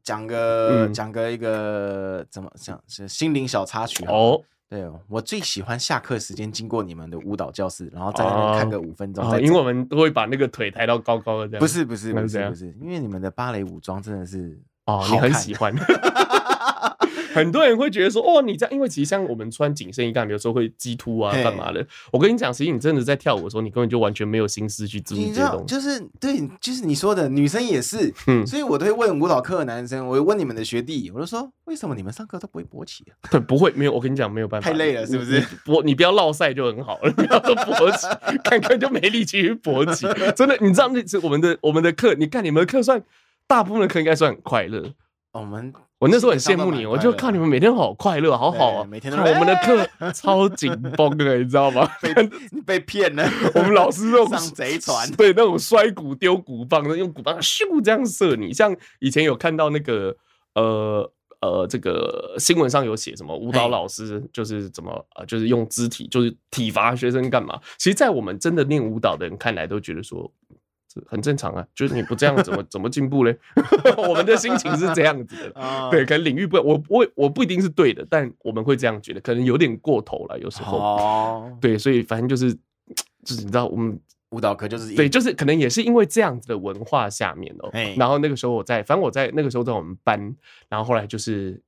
[0.09, 9.23] 讲个讲个一个怎么讲是心灵小插曲哦，对哦，我最喜欢下课时间经过你们的舞蹈教室，然后在那边看个五分钟。
[9.39, 11.59] 因为我们都会把那个腿抬到高高的这样。
[11.59, 15.71] 不是不是不是不是，因为你们的芭蕾舞装真的是哦，你很喜欢。
[17.39, 21.85] 很多人会觉得说，哦，你这样，因为其实像我们穿紧身衣干，比如说会激凸啊，干嘛的？
[22.11, 25.65] 我跟你讲，实际你真的在跳舞的时候，你根本就完全没有心思去注意这些东西。
[25.65, 28.13] 就是对，就是你说的，女生也是。
[28.27, 33.13] 嗯，所以我都会问舞蹈课的男生，我会问你们的学弟，我就说，为什么你们上课都不会勃起啊？
[33.31, 33.91] 对，不会，没有。
[33.93, 35.41] 我跟你讲，没有办法，太累了，是不是？
[35.65, 38.07] 勃，你不要落赛就很好了，不要说勃起，
[38.43, 40.07] 看看就没力气去勃起。
[40.35, 43.01] 真的，你知道那次我们的我们的课，你看你们的课算
[43.47, 44.93] 大部分的课应该算很快乐。
[45.33, 45.73] 我们。
[45.99, 48.87] 我那时候很羡慕你，我就看你们每天好快乐，好好啊！
[48.89, 51.85] 每天我们的课超紧绷的，你知道吗？
[52.01, 52.13] 被
[52.65, 58.53] 被骗了，我们老师那种上贼船，对那种摔鼓丢鼓棒的，用鼓棒咻这样射你。
[58.53, 60.15] 像以前有看到那个
[60.55, 67.59] 呃呃，这个新闻上有写什么舞蹈老师就是怎么呃，就是用肢体就是体罚学生干嘛？
[67.77, 70.31] 其实，在我们真的练舞蹈的人看来，都觉得说。
[71.07, 73.37] 很正常啊，就是你不这样怎么 怎么进步嘞？
[73.97, 75.53] 我们的心情是这样子的，
[75.91, 81.49] 对，可能领域不，我我我不一定是对的，但我们会这样觉得，可能有点过头了，有时候。
[81.61, 82.53] 对，所以反正就是
[83.23, 83.99] 就是你知道，我们
[84.31, 87.69] 舞蹈课就是对，就是可能也是因为这样子的文化下面哦。
[87.97, 90.19] 然后那个时候我在，反正我在那个时候在我们班，
[90.67, 91.61] 然后后来就是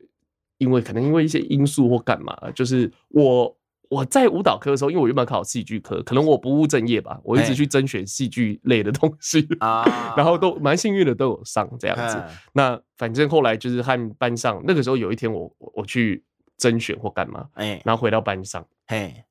[0.58, 3.56] 因为可能因为一些因素或干嘛，就是我。
[3.92, 9.84] 我在舞蹈科的时候，因为我原本考戏剧科，可能我不务正业吧，我一直去甄选戏剧类的东西啊，
[10.16, 12.18] 然后都蛮幸运的都有上这样子。
[12.54, 16.24] 那反正后来就是和班上，那个时候有一天我我去
[16.58, 17.46] 甄选或干嘛，
[17.84, 18.66] 然后回到班上，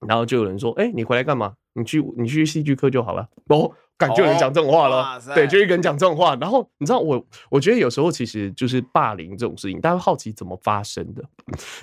[0.07, 1.55] 然后就有人说，哎，你回来干嘛？
[1.73, 3.27] 你去你去戏剧科就好了。
[3.49, 3.73] 哦。
[4.01, 6.35] 感觉有人讲这种话了，对，就一个人讲这种话。
[6.37, 11.23] 然后你知道我，我觉得有时候其实就是霸凌这种事情，大家会好奇怎么发生的。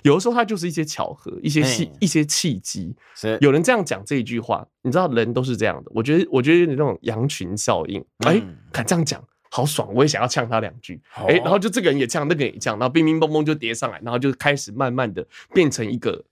[0.02, 2.96] 有的时候它就是一些巧合，一些契，一些契机。
[3.40, 5.92] 有人这样讲这一句话，你知道人都是这样的。
[5.94, 8.04] 我觉得，我觉得有点那种羊群效应。
[8.26, 11.00] 哎，敢这样讲，好爽，我也想要呛他两句。
[11.14, 16.24] 哎，然后就这个人也呛，那个人也呛，然后乒乒乓乓就叠上来，然后就开始慢慢的变成一个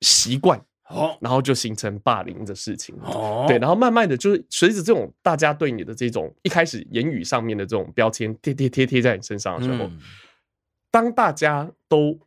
[0.00, 0.60] 习惯。
[0.88, 2.94] 哦，然后就形成霸凌的事情。
[3.02, 9.98] 哦，对，然后慢慢的就是随着这种大家对你的这种一开始言语上面的这种标签贴贴贴贴在你身上的时候，嗯、
[10.90, 12.18] 当大家都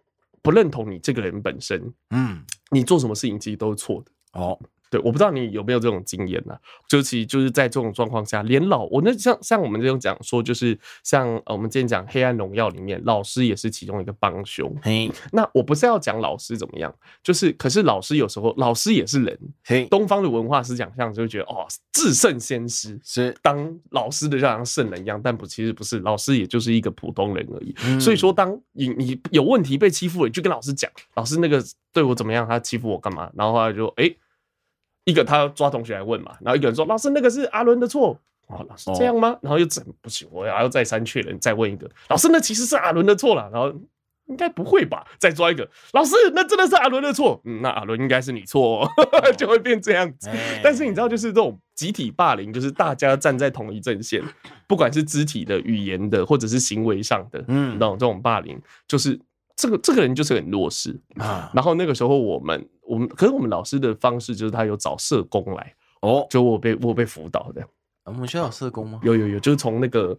[0.41, 4.11] 不认同你这个人本身，嗯，你做什么事情其实都是错的。
[4.33, 4.59] 哦。
[4.89, 6.57] 对，我不知道你有没有这种经验呢？
[6.87, 14.75] 就其实就是在这种状况下，连老我那像像我们这种讲说，就是像呃我们之前讲《黑暗荣耀》里面，老师也是其中一个帮凶。
[14.81, 19.39] 嘿， 那我不是要讲老师怎么样，就是可是老师有时候老师也是人。
[19.63, 27.75] 嘿，东方的文化思想上就会觉得哦，至圣先师是当老师的就像圣人一样，但不其实不是，老师也就是一个普通人而已。
[27.85, 33.29] 嗯、所以说，当你你有问题被欺负了，你就跟老师讲，老师那个对我怎么样，他欺负我干嘛？
[33.35, 34.05] 然后后来就哎。
[34.05, 34.17] 欸
[35.09, 39.37] 一个他抓同学来问嘛，然后一个人说：“老师，那个是阿伦的错。”哦，老师这样吗？
[39.41, 43.47] 然后又整不行，我还要再三确认，再问一个老师，那其实是阿伦的错了。
[43.53, 43.71] 然后
[44.25, 45.05] 应该不会吧？
[45.19, 47.39] 再抓一个老师，那真的是阿伦的错。
[47.45, 48.89] 嗯，那阿伦应该是你错，哦，
[49.37, 50.29] 就会变这样子。
[50.63, 54.23] 但是你知道，就是这种集体霸凌，就是大家站在同一阵线，
[54.65, 59.19] 不管是肢体的、语言的，或者是行为上的，嗯，那种这种霸凌，就是。
[59.59, 67.61] 这个这个人就是很弱势啊，然后那个时候我们我们可是我们老师的方式就是他有找社工来哦，就我被我被辅导的。
[68.05, 69.01] 我们学校有社工吗？
[69.03, 70.17] 有有有，就是从那个。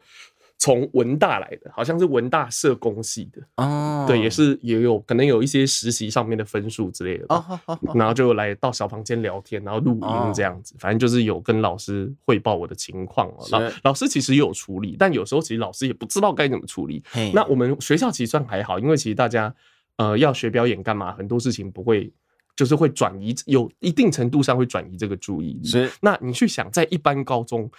[0.62, 7.58] 从文大来的，好像是文大社工系的哦，对，也是也有可能有一些实习上面的分数之类的哦，
[7.94, 13.46] 然后就来到小房间聊天，然后录音这样子，反正就是有跟老师汇报我的情况哦。
[13.50, 17.02] 老老师其实也有处理，但有时候其实老师也不知道该怎么处理。
[17.32, 19.54] 那我们学校其实算还好，因为其实大家
[19.96, 22.12] 呃要学表演干嘛，很多事情不会
[22.54, 25.66] 就是会转移，有一定程度上会转移这个注意力。
[25.66, 27.70] 是，那你去想在一般高中。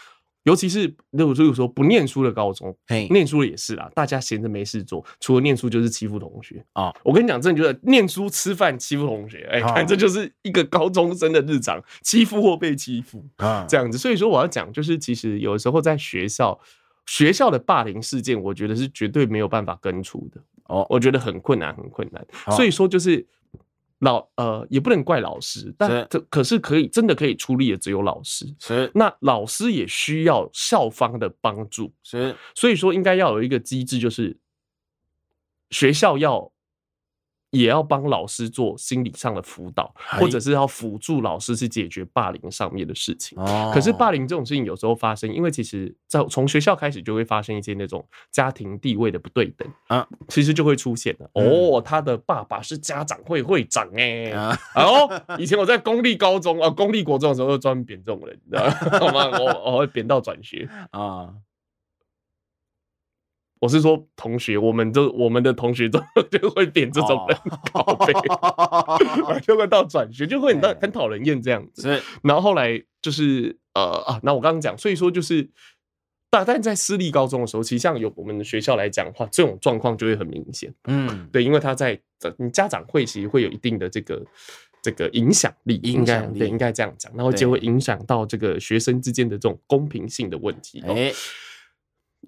[0.44, 3.90] 尤其是如果说不念书的高中，嘿，念书的也是啦。
[3.94, 6.92] 大家闲着没事做，除了念书就是欺负同学啊。
[7.04, 13.98] 我跟你讲，真的就是念书、吃饭、欺负同学，哎，看这就是一个高中生的日常，欺负或被欺负啊，这样子。
[13.98, 16.60] 所以说我要讲，就是其实有时候在学校，
[17.06, 22.26] 学校的霸凌事件，我觉得是绝对没有办法根除的哦，我觉得很困难，很困难。
[22.56, 23.28] 所以说就是。
[24.02, 28.46] 老呃也不能怪老师，但这可是可以真的可以出力的只有老师。
[28.60, 31.94] 是，那老师也需要校方的帮助。
[32.04, 34.38] 是，所以说应该要有一个机制，就是
[35.70, 36.52] 学校要
[37.52, 43.38] 也要帮老师做心理上的辅导，或者是要辅助老师去解决霸凌上面的事情。
[43.74, 51.30] 可是霸凌这种事情有时候发生，因为其实在从学校开始就会发生一些那种家庭地位的不对等啊，其实就会出现了。
[51.34, 54.32] 哦，他的爸爸是家长会会长哎，
[54.76, 59.30] 哦，以前我在公立高中啊、公立国中的时候，就专门扁这种人，你知道吗？
[59.38, 61.30] 我我会扁到转学 啊。
[63.62, 67.38] 我是说同学，我们就我们的同学 都就会点这种人，
[69.43, 71.84] 就会到转学就会很很讨人厌这样子。
[71.84, 75.47] 是，然后后来就是呃啊，那我刚刚讲，所以说就是
[76.32, 80.74] 大但在私立高中的时候，其实像有我们的学校来讲的话，这种状况就会很明显。
[80.88, 82.00] 嗯，对，因为他在
[82.38, 84.19] 你家长会其实会有一定的这个
[84.82, 90.84] 这个影响力，应该对应该这样讲，然后就会影响到这个学生之间的这种公平性的问题。
[90.88, 91.13] 哎。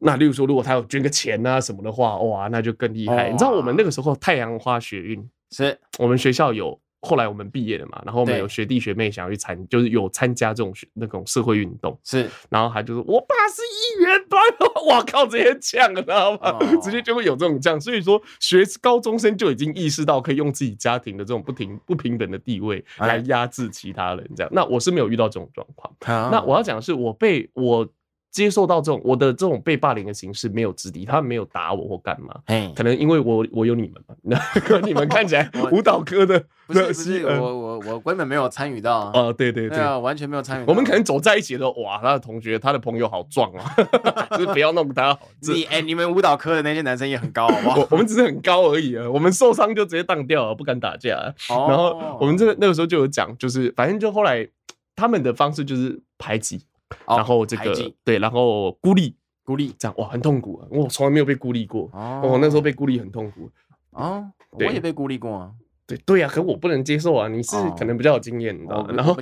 [0.01, 3.29] 那例如说，如果他有捐个钱啊什么的话，哇，那就更厉害。
[3.29, 14.25] 你知道我们那个时候太阳花学运是我们学校有，后来我们毕业了嘛，然后我们有学弟学妹想要去参，就是有参加这种学那种社会运动是，然后他就说我爸是议员，
[14.89, 16.59] 哇靠，直接呛了，知道吗？
[16.81, 17.79] 直接就会有这种呛。
[17.79, 24.51] 所以说，学高中生就已经意识到可以用自己家庭的这种不平不平等的地位来压制其他人，这样。
[24.53, 25.93] 那我是没有遇到这种状况。
[26.31, 27.87] 那我要讲的是，我被我。
[28.33, 32.33] 接受到这种我的这种被霸凌的形式没有质地，他们没有打我或干嘛，
[32.75, 34.15] 可能因为我我有你们嘛，
[34.69, 40.65] 那你们看起来 舞蹈科的不是不是我我我根本没有参与到啊，哦对对对，完全没有参与。
[40.65, 43.75] 我们可能走在一起的时候，哇，他的同学他的朋友好壮啊，
[44.35, 45.15] 就是不要弄他。
[45.41, 47.87] 你哎，你们舞蹈科的那些男生也很高，好不好？
[47.91, 51.31] 我们只是很高而已啊，我们受伤就直接当掉了，不敢打架。
[51.47, 54.47] 然后我们这个那个时候就有讲，就是反正就后来
[54.95, 56.65] 他们的方式就是排挤。
[57.07, 60.67] 然后这个对，然后孤立孤立这样哇，很痛苦啊！
[60.71, 63.49] 我从来没有被孤立过，哦我那时候被孤立很痛苦
[63.91, 64.23] 啊！
[64.51, 65.51] 我也被孤立过啊！
[65.85, 67.27] 对对呀，可我不能接受啊！
[67.27, 68.89] 你是可能比较有经验，你知道吗？
[68.95, 69.21] 然后我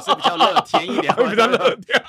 [0.00, 2.00] 是比较乐天一点， 比较乐天，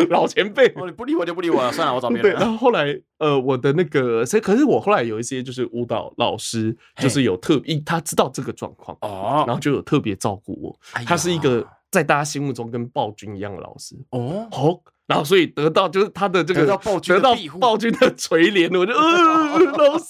[0.08, 2.22] 老前辈，你不理我就不理我了，算了，我找别人。
[2.22, 11.62] 对，然后后来呃，我的那个，所以可是我后来有一些就是舞蹈老师，就是有特别他知道这个状况哦，然后就有特别照顾我，他是一个。
[11.90, 20.06] 在大家心目中跟暴君一样的老师哦，好，然后所以得到就是他的这个得到暴君得到暴君的垂怜，我就呃老师。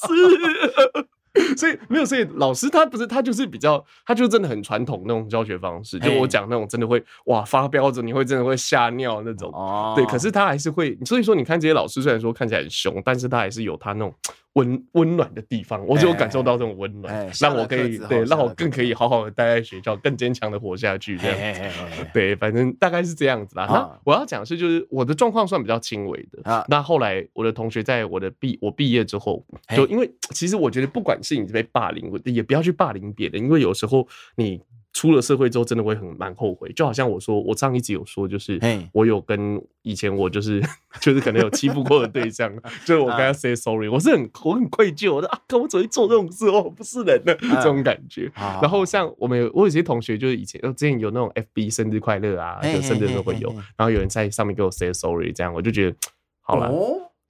[1.57, 9.49] 所以没有，所以老师他不是他就是比较，他就真的很传统那种教学方式，就我讲那种真的会哇发飙着，你会真的会吓尿那种。
[9.53, 14.13] 哦，对，可是他还是会，所以说你看这些老师虽然说看起来很凶，但是他还是有他那种
[14.59, 22.07] 温温暖的地方，我就有感受到这种温暖，让我可以对，让我更可以好好的待在学校，更坚强的活下去这样子。
[22.13, 23.67] 对，反正大概是这样子啦。
[23.69, 26.67] 那我要讲的是，就是我的状况算比较轻微的。
[26.69, 29.45] 那后来我的同学在我的毕我毕业之后，
[29.77, 34.61] 就因为其实我觉得不管是你被霸凌，也不要去霸凌别人，因为有时候你
[34.99, 36.73] 出了社会之后，真的会很蛮后悔。
[36.73, 38.59] 就好像我说，我上一集有说，就是
[38.93, 40.61] 我有跟以前我就是
[41.01, 42.53] 就是可能有欺负过的对象，
[42.85, 46.51] 就是我跟他 say sorry，我是很我很愧疚，我说啊，我怎么会做这种事？
[46.51, 48.29] 我不是人呢这种感觉。
[48.61, 55.97] 然后像我们有我有些同学，就是以前之前有那种 FB 生日快乐啊，就生日都会有，然后有人在上面给我 say sorry，这样我就觉得
[56.41, 56.73] 好了。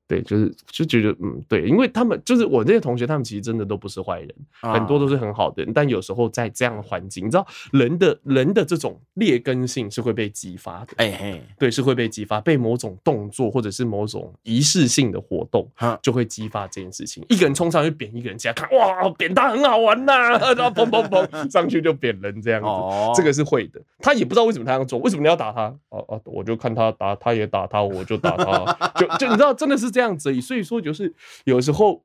[0.09, 5.73] 对，就是就觉得嗯，对，因为他们就是我那些同学，他们其实真的都不是坏人，很多都是很好的人。
[5.73, 15.69] 但有时候在这样的环境，你知道，人的人的这种劣根性是会被激发的，哎嘿，对，是会被激发，被某种动作或者是某种仪式性的活动，
[16.01, 17.23] 就会激发这件事情。
[17.29, 22.69] 一个人冲上去扁一个人，起来看，哇，扁他很好玩呐， 然后砰砰砰上去就扁人这样子，
[23.15, 23.79] 这个是会的。
[23.99, 25.67] 他也不知道为什么他要做，为什么你要打他？
[25.91, 32.01] 哦哦，我就看他打，他也打他，我就打他， 就就你知道，真的是这样子，所以说就是有时候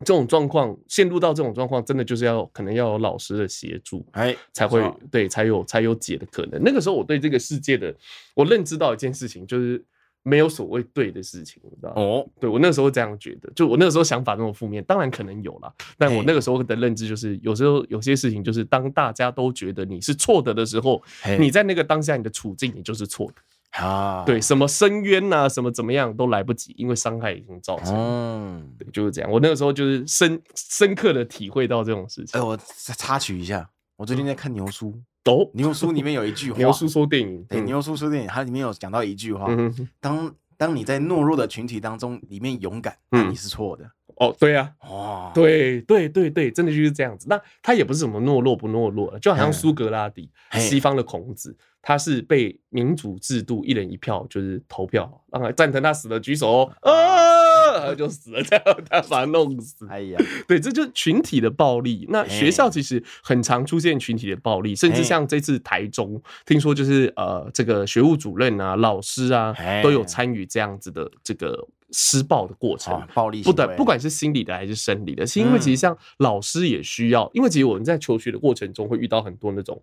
[0.00, 6.60] 这种状况陷入到这种状况，真的就是要可能要有老师的协助，哎，才会对才有才有解的可能。
[6.62, 7.94] 那个时候我对这个世界的
[8.34, 9.82] 我认知到一件事情，就是
[10.22, 12.02] 没有所谓对的事情，你知道吗？
[12.02, 21.02] 哦，对我那时候这样觉得，就我那个时候想法那么负面，当然可能有啦，但我那个时候的认知就是，有时候有些事情就是当大家都觉得你是错的的时候，
[21.40, 23.34] 你在那个当下你的处境你就是错的。
[23.72, 27.94] 啊，对，什么深渊呐，什么怎么样都来不及，因为伤害已经造成。
[27.94, 29.30] 嗯，对，就是这样。
[29.30, 32.38] 我那个时候就是深深刻的体会到这种事情。
[32.38, 32.56] 哎，我
[32.98, 34.94] 插曲一下，我最近在看牛叔。
[35.24, 36.58] 哦，牛叔里面有一句 话。
[36.58, 39.46] 牛叔说电影，对，牛叔说电影，它里面有讲到一句话：
[40.00, 43.90] 当当你在懦弱的群体当中里面勇敢，那你是错的。
[44.16, 47.26] 哦，对呀，哦，对对对对，真的就是这样子。
[47.28, 51.56] 那他也不是什么懦弱不懦弱，就好像苏格拉底，西方的孔子。
[51.82, 59.84] 他是被民主制度一人一票就是投票，让他赞成他死了举手哦，啊，他就死了，这样他把他弄死。
[59.90, 62.06] 哎呀，对，这就是群体的暴力。
[62.08, 79.82] 那学校其实很常出现群体的暴力，甚至像这次台中，听说就是呃，这个学务主任啊、老师啊都有参与这样子的这个施暴的过程，暴力不但不管是心理的还是生理的，是因为其实像老师也需要，因为其实我们在求学的过程中会遇到很多那种。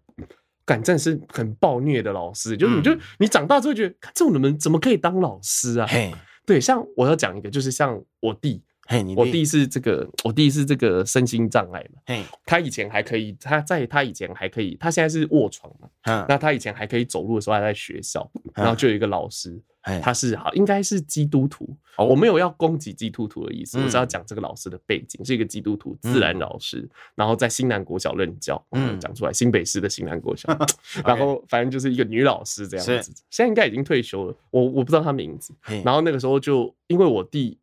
[0.69, 5.87] 敢战是很暴虐的老师，就是你就你长大之后觉得，这种人怎么可以当老师啊？
[5.87, 6.13] 嘿，
[6.45, 15.89] 对，像我要讲一个，就是像我弟，嘿，我弟是这个，我弟是这个身心障碍嘛，嘿，他以前还可以，他在他以前还可以，他现在是卧床嘛，
[16.29, 19.59] 那他以前还可以走路的时候还在学校，然后就有一个老师。
[20.01, 21.75] 他是好，应该是基督徒。
[21.97, 28.63] 我没有要攻击基督徒的意思，我是要讲这个老师的背景，是一个基督徒自然老师，然后在新南国小任教。
[28.71, 30.47] 嗯，讲出来，新北市的新南国小。
[31.03, 34.35] 然后反正就是一个女老师这样子，现在应该已经退休了。
[34.51, 35.53] 我我不知道她名字。
[35.83, 37.57] 然后那个时候就因为我弟，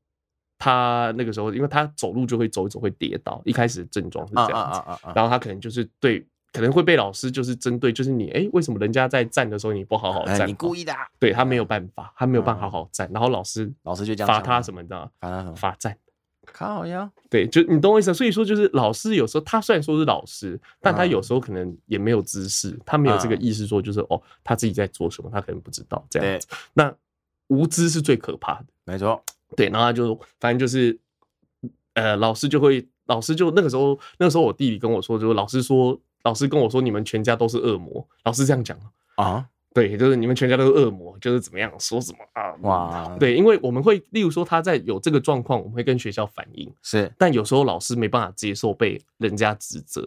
[0.58, 5.08] 他那个时候因为他走路就会走一走会跌倒，一开始的症状是这样子。
[5.14, 6.26] 然后他可能就是对。
[6.52, 10.48] 可能会被老师就是针对，就是你，哎、欸，为什么人家在站的时候你不好好站？
[10.48, 10.92] 你故意的。
[10.92, 15.54] 啊对，他没有办法，他没有办法好好站，然后老师老师就这样罚他什么的，罚他什么？
[15.54, 15.96] 罚站。
[16.52, 17.10] 靠呀！
[17.28, 18.14] 对，就你懂我意思。
[18.14, 26.46] 所以说，就是老师有时候他虽然说是老师，但他有时候可能也没有知识，他没有这个意识说就是哦，他自己在做什么，他可能不知道这样子。
[26.72, 26.94] 那
[27.48, 29.22] 无知是最可怕的，没错。
[29.56, 30.96] 对，然后他就反正就是，
[31.94, 36.00] 呃，老师就会，老师就那个时候，那个时候我弟弟跟我说，就是老师说。
[36.26, 38.76] 老师跟我说：“你们全家都是恶魔。”老师这样讲
[39.14, 42.52] 啊，对，就是你们全家都是恶魔，就是怎么样说什么啊？
[42.62, 50.02] 哇，对，因为我们会，例如说他在有这个状况，我们会跟学校反映，是，但有时候老师没办法接受被人家指责，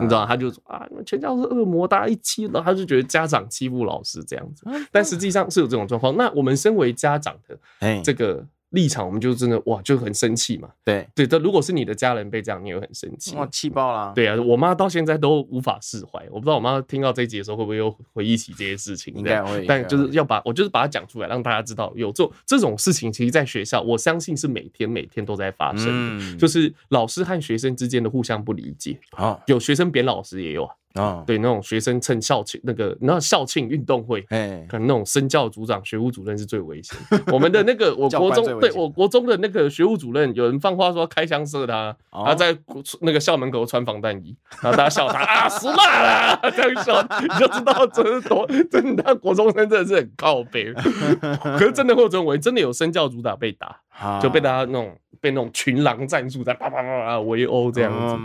[0.00, 6.16] 你知道，他就说啊，你们全家都是恶魔，大家一起了，他就觉得家长欺负老师这样子，但实际上是有这种状况。
[6.16, 8.44] 那我们身为家长的，这个。
[8.72, 10.68] 立场，我们就真的哇，就很生气嘛。
[10.84, 13.34] 对对，但如果是你的家人被这样，你也会很生气。
[13.36, 14.12] 哇，气爆了。
[14.14, 16.22] 对啊，我妈到现在都无法释怀。
[16.30, 19.14] 我不知道我妈听到这一集的时候会不会又回忆起这些事情。
[19.14, 19.64] 应该会。
[19.66, 25.86] 但就是要把我就是把它讲出来，让大家知道有这种这种事情，其实在学校，我相信是每天每天都在发生。
[25.88, 26.38] 嗯。
[26.38, 28.98] 就是老师和学生之间的互相不理解。
[29.12, 30.74] 好，有学生贬老师也有啊。
[30.94, 36.98] 啊，对，那种学生趁校庆那个，那校庆运动会，哎，可能那种身教组长、学务主任是最危险。
[37.32, 42.56] 我们的那个，我 国中对我国中的那个学务主任，有人放话说开枪射他，他在
[43.00, 50.72] 那个校门口穿防弹衣，然后大家笑他啊，死啦啦， 这样笑你就知道这是多真的，国中生真的是很靠北。
[51.42, 54.94] 可是真的会认为真的有身教组长被打，就被大家那种。
[55.22, 58.16] 被那种群狼战术在啪啪啪啪围殴这样子，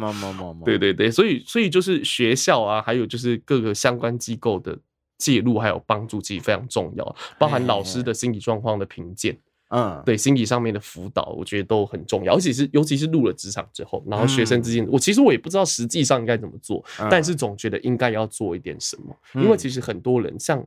[0.66, 4.76] 对对对，所以所以就是学校啊，还有就是各个相关机构的
[5.20, 9.38] 介入还有帮助，其实非常重要，包含老师的心理状况的评鉴，
[9.70, 20.66] 嗯，对，心理上面的辅导，我觉得都很重要，尤其是尤其是入了职场之后，然后学生之间，我其实我也不知道实际上应该怎么做，但是总觉得应该要做一点什么，因为其实很多人像。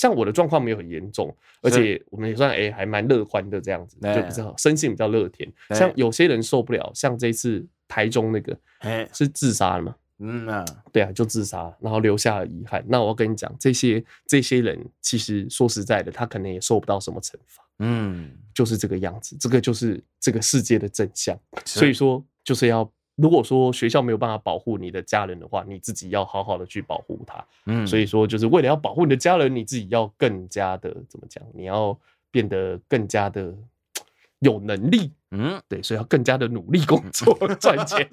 [0.00, 5.46] 像我的状况没有很严重，而且我们也算哎、欸、还蛮乐观的这样子，就比较生性比较乐天。
[5.74, 8.58] 像有些人受不了，像这次台中那个，
[9.12, 9.94] 是自杀了嘛？
[10.20, 12.82] 嗯啊，对啊，就自杀，然后留下了遗憾。
[12.88, 17.62] 那我跟你讲，这些这些人其实说实在的，他可能也受不到什么惩罚。
[17.80, 21.38] 嗯，就是这个样子，这个就是这个世界的真相。
[21.66, 22.90] 所以说，就是要。
[23.20, 27.44] 如果说学校没有办法保护你的家人的话，你自己要好好的去保护他。
[27.66, 31.44] 嗯，所以说就是为了要保护你的家人，你自己要更加的怎么讲？
[31.52, 31.98] 你要
[32.30, 33.54] 变得更加的
[34.38, 35.12] 有能力。
[35.32, 38.08] 嗯，对，所以要更加的努力工作 赚钱，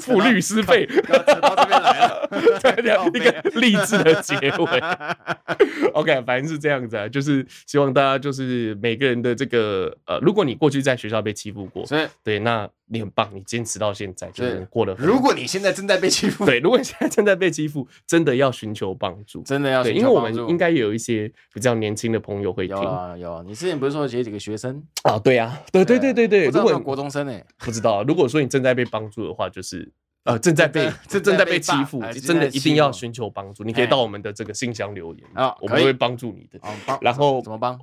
[0.00, 0.86] 付律师费。
[0.86, 2.28] 扯到这边来了，
[3.14, 4.82] 一个励志的结尾。
[5.94, 11.84] OK，反正是这样子啊，就是希望大家就是每个人的这个呃，如果你过去在学校被欺负过，
[12.24, 14.94] 对，那你很棒，你坚持到现在就是过得。
[14.98, 22.76] 如果你现在正在被欺负，对，如果你现在正在被欺负，真的要寻求帮助，真的要寻求帮助，因为我们应该有一些比较年轻的朋友会听。
[22.76, 23.42] 有啊，有。
[23.44, 25.18] 你之前不是说有几个学生啊？
[25.18, 26.50] 对啊，对对对对对。
[26.56, 27.38] 如果国中生呢？
[27.58, 28.02] 不知道。
[28.04, 29.92] 如果说你正在被帮助的话，就是
[30.24, 33.62] 呃正在被 正在被欺负，真的一定要寻求帮助。
[33.64, 36.58] 你可以到我们的这个信箱留言啊，我们会帮助你的。
[37.00, 37.78] 然后怎么帮？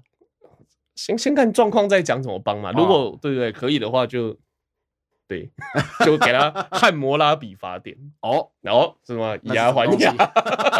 [0.95, 2.71] 先先看状况再讲怎么帮嘛。
[2.71, 4.38] 如果对对可以的话，就
[5.27, 5.49] 对，
[6.05, 8.49] 就给他汉摩拉比法典哦。
[8.61, 10.13] 然后什么以牙还牙，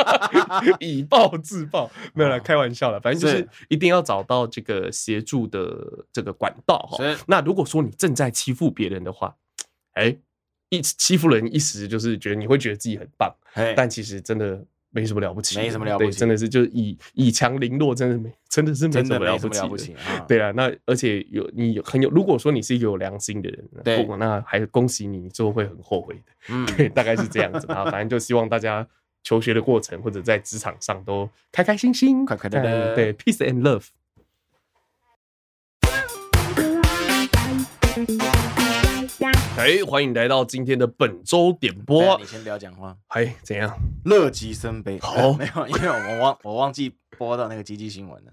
[0.79, 2.99] 以暴制暴，没有了，开玩笑了。
[2.99, 6.97] 反正就是一定要找到这个协助的这个管道哈。
[7.27, 9.35] 那如果说你正在欺负别人的话，
[9.93, 10.15] 哎，
[10.69, 13.33] 一欺负人一时就是觉得你会觉得自己很棒，
[13.75, 14.63] 但其实真的
[14.93, 28.87] 没什么了不起，没什么了不起，真的是就是以以强凌弱，真的没真的是没什么了不起，不起啊对啊，那而且有你很有，如果说你是一个有良心的人，对，那还恭喜你，你之后会很后悔的，嗯，对，大概是这样子啊， 反正就希望大家
[29.23, 33.87] 求学的过程或者在职场上都开开心心，快快乐乐，对，peace and love。
[39.55, 42.17] 哎，欢迎来到今天的本周点播。
[42.19, 42.97] 你先不要讲话。
[43.09, 43.71] 哎，怎样？
[44.05, 44.99] 乐极生悲。
[44.99, 48.31] 好，没有，因为我忘 我忘记播到那个鸡鸡新闻了。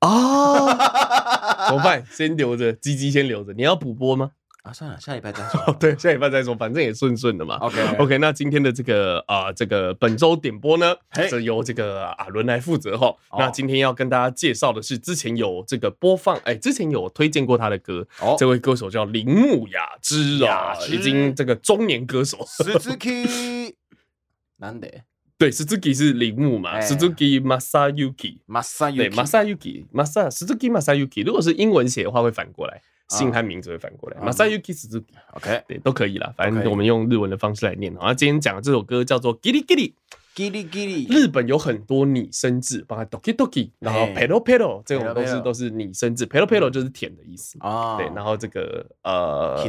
[0.00, 2.04] 啊， 怎么办？
[2.10, 3.52] 先留着，鸡鸡先留着。
[3.52, 4.30] 你要补播吗？
[4.62, 5.72] 啊，算了，下礼拜再说。
[5.80, 7.56] 对，下礼拜再说，反正也顺顺的嘛。
[7.56, 10.94] OK，OK，那今天的这个啊，这个本周点播呢，
[11.28, 13.14] 是由这个阿伦来负责哈。
[13.38, 18.06] 那今天要跟大家介绍的是，之前有这个播放，哎，之前有推荐过他的歌。
[18.20, 22.38] 哦，这位歌手叫铃木雅之啊，已经这个中年歌手。
[22.44, 23.74] Suzuki，
[24.58, 24.88] 难得。
[25.38, 31.24] 对，Suzuki 是铃木嘛？Suzuki Masayuki，Masayuki，对，Masayuki，Masa，Suzuki Masayuki。
[31.24, 32.82] 如果是英文写的话，会反过来。
[33.09, 36.33] 姓和名字会反过来，Masayuki Suzuki，OK，对，都可以啦。
[36.35, 37.93] 反正我们用日文的方式来念。
[37.93, 39.93] 然后今天讲的这首歌叫做《ギリギリ》，
[40.35, 41.07] ギリギリ。
[41.07, 46.25] 日本有很多拟声字，包括 Doki Doki，然后 Pelo Pelo，这种都是都是拟声字。
[46.25, 47.97] Pelo Pelo 就是舔的意思啊。
[47.97, 49.63] 对，然后这个呃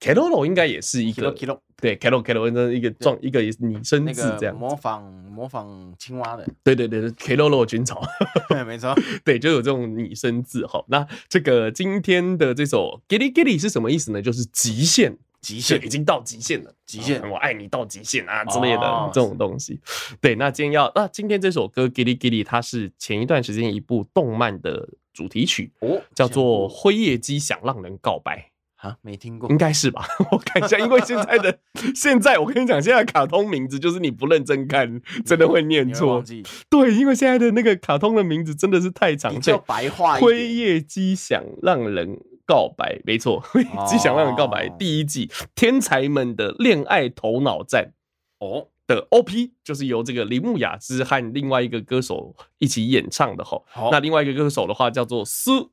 [0.00, 1.34] ，Kiroro，Kiroro 应该也是一个。
[1.78, 8.02] 对，kero kero，那一个状一个拟声字这样，模仿模仿青蛙的，对对对，keroro 军曹，
[8.48, 10.66] 对，没错， 对，就有这种拟声字。
[10.66, 10.82] 哈。
[10.88, 14.22] 那这个今天的这首 Gilly Gilly 是什么意思呢？
[14.22, 15.84] 就是极限，极限。
[15.84, 19.78] 已经到极限了，极限，我爱你到极限啊之类的这种东西。
[20.18, 28.38] 对，那今天要那今天这首歌 Gilly Gilly 它是前一段时间一部动漫的主题曲哦，叫做《灰夜姬想让人告白》。
[28.86, 30.06] 啊，没听过，应该是吧？
[30.30, 31.58] 我看一下，因为现在的
[31.94, 36.22] 现在，我跟你讲，现在卡通名字就是你不认真看，真的会念错。
[36.70, 40.18] 对，因为现在的那个卡通的名字真的是太长，叫白话。
[40.18, 44.68] 辉夜姬想让人告白，没错，辉夜姬想让人告白。
[44.68, 47.92] 第一季天才们的恋爱头脑战
[48.38, 53.64] 哦的 OP，就是由这个铃木雅之和另外一个歌手一起演唱的吼。
[53.90, 55.70] 那另外一个歌手的话叫做苏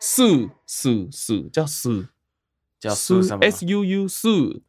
[0.00, 2.04] 苏苏苏，叫苏。
[2.80, 4.62] 叫苏 S U U 苏，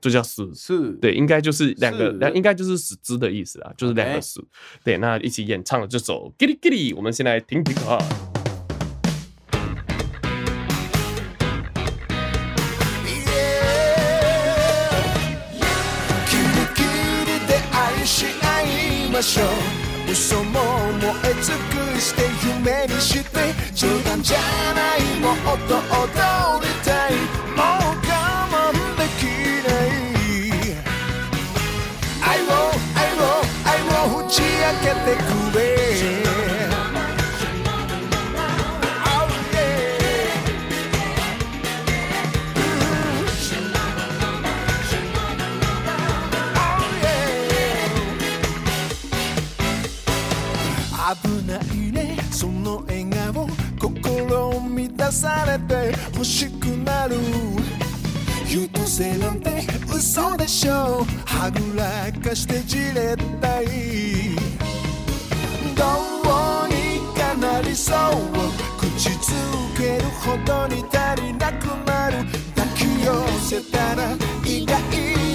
[0.00, 4.44] 就叫苏苏，对，应该就是两个，两应该就是死之的意思啊，就是两个苏。
[4.82, 7.98] 对，那一起演唱了这首《Giddy Giddy》，我们先来听听啊。
[27.10, 28.03] 危
[55.84, 57.16] て欲しくなる。
[58.48, 59.64] 优等生なんて
[59.94, 61.04] 嘘でしょ。
[61.26, 64.36] はぐらかしてじれったい。
[65.76, 65.84] ど
[66.64, 67.96] うにかなりそう。
[68.78, 69.34] 口づ
[69.76, 72.24] けるほどに足りなくなる。
[72.54, 74.12] 抱き寄せたら
[74.44, 74.80] 意外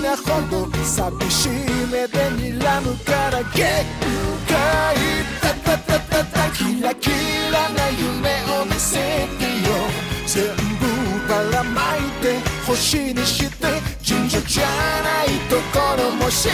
[0.01, 0.71] なほど。
[0.83, 1.49] 寂しい
[1.91, 3.43] 目で睨むから。
[3.53, 3.85] 限
[4.47, 4.95] 界。
[5.41, 7.09] タタタタタキラキ
[7.51, 8.97] ラな梦を见せ
[9.37, 9.48] て。
[10.31, 10.53] 全部
[11.27, 13.65] ばらまいて星にして
[14.03, 14.67] 寻常じゃ
[15.01, 16.53] ないところも知り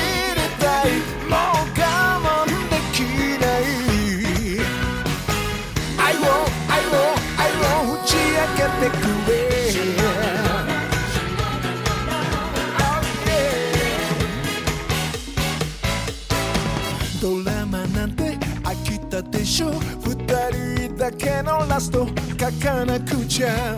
[0.58, 0.92] たい。
[1.30, 1.78] もう
[21.68, 22.06] ラスト
[22.38, 23.78] 书かなくちゃ。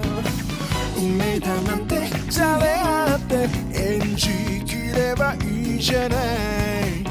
[0.99, 4.29] ネタなんて谁だって演じ
[4.65, 7.03] きればいいじゃない。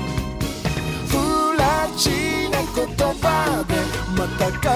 [1.08, 3.74] 不らちな言叶で
[4.16, 4.70] また覚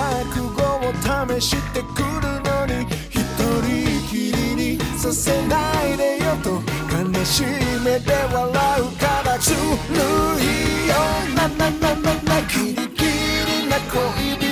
[0.57, 3.19] 悟を试してくるのに一
[3.63, 3.69] 人
[4.09, 7.45] きりにさせないでよと悲しい
[7.85, 9.39] 目で笑うから。
[9.39, 10.95] ずるいよ
[11.35, 12.43] ななななな。
[12.49, 14.50] キリキリな恋人。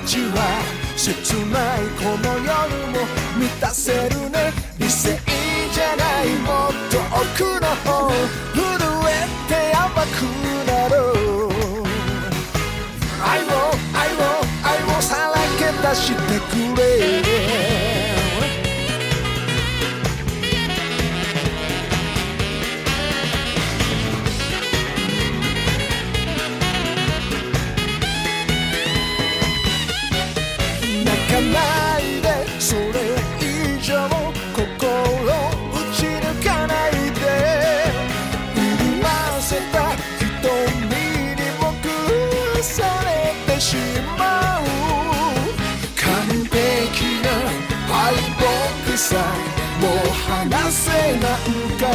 [0.00, 0.62] ちは
[0.96, 2.48] 切ないこの夜
[2.92, 3.06] も
[3.38, 4.52] 満たせるね。
[4.78, 5.18] 理性
[5.72, 8.10] じゃないもっと奥の方
[8.54, 8.58] 震
[9.06, 9.12] え
[9.48, 10.16] てやばく
[10.66, 10.94] なる
[13.22, 13.46] 愛を
[13.94, 14.18] 愛を
[14.62, 16.16] 愛をさらけ出して
[16.50, 17.27] くれ。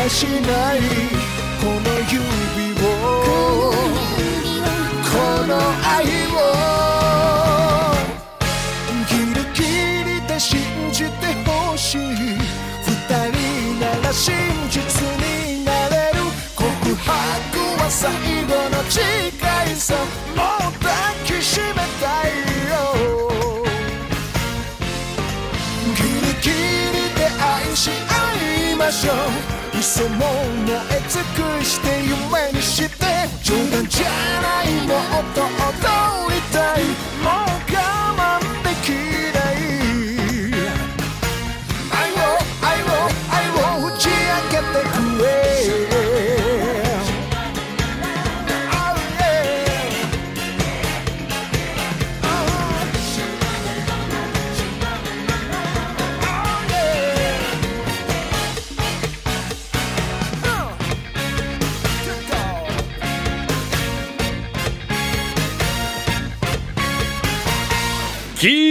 [0.09, 0.79] しない
[1.61, 2.17] この指
[2.81, 2.83] を。
[5.05, 5.15] こ
[5.47, 5.51] の
[5.83, 6.37] 爱を
[9.07, 9.59] ギリギ
[10.03, 10.59] リで信
[10.91, 12.89] じてほしい二
[13.31, 14.33] 人なら真
[14.69, 14.81] 実
[15.19, 16.19] になれる
[16.55, 17.11] 告白
[17.79, 18.11] は最
[18.45, 19.01] 后の誓
[19.71, 19.93] いさ。
[20.35, 20.91] もう抱
[21.25, 21.63] きしめ
[22.01, 22.29] たい
[22.69, 22.73] よ。
[25.95, 26.07] ギリ
[26.41, 26.49] ギ
[26.91, 29.11] リで爱し合いましょ
[29.59, 29.62] う。
[29.83, 33.03] 嘘も燃え尽くして夢にして。
[33.43, 34.07] 冗談じゃ
[34.41, 37.72] ないもっと踊りたい。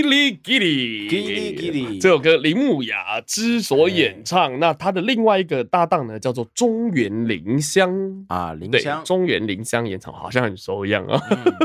[0.03, 7.89] 叽里叽里，叽里叽里这首歌林木雅之所演唱，那他的另外一个搭档呢，叫做中原林香
[8.27, 11.21] 啊，林对，香，中原林香演唱好像很熟一样啊。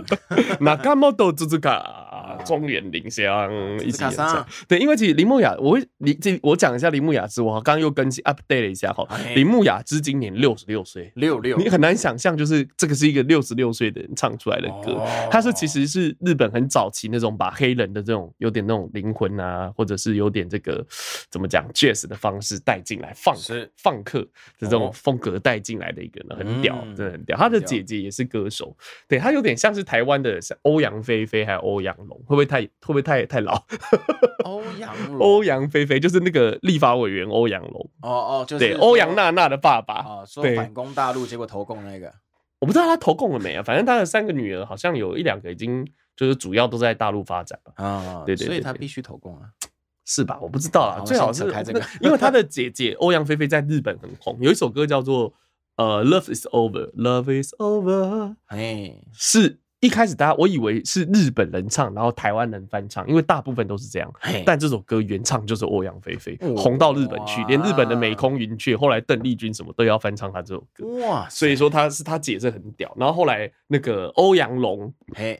[0.62, 2.07] 那干嘛都吱吱卡，
[2.48, 4.48] 中原林香一起演唱。
[4.68, 9.06] 对，因为其实林木雅，我会林这我讲一下林木雅之，我刚刚又更新 update 了一下哈。
[9.36, 15.04] 林木雅之今年六十六岁，六六，你很难想象，就是这个是一个六十六岁的人唱出来的歌。
[15.30, 20.86] 他是其实是日本很早期那种把黑人的这种有点那种灵魂啊，或者是有点这个
[21.30, 23.36] 怎么讲 jazz 的方式带进来，放
[23.76, 24.30] 放克的
[24.62, 27.38] 这种风格带进来的一个人，很屌，真的很屌。
[27.38, 28.76] 他的姐姐也是歌手，
[29.08, 33.66] 对，他有点像是台湾的像欧阳菲菲还有欧阳龙，会不会太会不会太太老？
[34.46, 42.14] 欧阳欧阳菲菲就是那个立法委员欧阳龙，哦哦，就是对欧阳娜娜的爸爸，啊，说反攻大陆结果投共那个，
[42.60, 43.64] 我不知道他投共了没啊？
[43.64, 45.88] 反正他的三个女儿好像有一两个已经。
[46.18, 49.42] 就是主要都在大陆发展了，啊，对对，所以他必须投共啊，
[50.04, 50.40] 是吧？
[50.42, 55.32] 我不知道啊，最好是开这个，因为他的姐姐欧阳菲菲在日本很红，有一首歌叫做
[55.76, 64.12] 呃《Love Is Over》，Love Is Over，哎，是一开始大家我以为是日本人唱，然后台湾人翻唱，因为大部分都是这样，
[64.46, 75.40] 但这首歌原唱就是欧阳菲菲，红到日本去，连日本的美空云雀，后来邓丽君什么都要翻唱他这首歌，哇，所以说他是他姐是很屌，然后后来那个欧阳龙，嘿。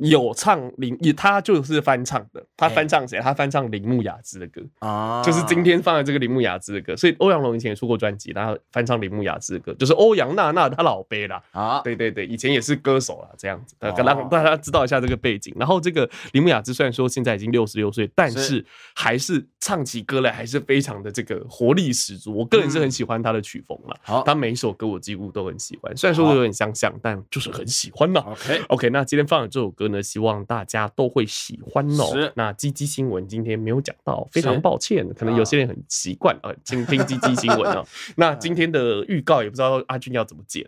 [0.00, 2.44] 有唱林，他就是翻唱的。
[2.56, 3.18] 他翻唱谁？
[3.20, 6.96] 他翻唱铃木雅之的歌啊，就是今天放的这个铃木雅之的歌。
[6.96, 11.42] 所以欧阳龙以前也出过专辑，然后翻唱铃木雅之的歌，就是欧阳娜娜她老辈啦。
[11.50, 15.54] 啊，对对对，以前也是歌手啦，这样子，让大家知道一下这个背景。
[15.58, 22.34] 然后这个铃木雅之虽然说现在已经六十六岁，但是还是唱起歌来还是非常的这个活力十足。
[22.34, 28.20] 我个人是很喜欢他的曲风啦，好，他每一首歌我几乎都很喜欢，虽然说都有点相像，但就是很喜欢呐。
[28.20, 29.89] OK OK，那今天放的这首歌。
[30.02, 32.04] 希望大家都会喜欢哦。
[32.12, 37.84] 是，那鸡鸡新闻今天没有讲到，非常抱歉，可能有些人很习惯啊，听听鸡鸡新闻哦。
[38.16, 40.64] 那今天的预告也不知道阿俊要怎么剪，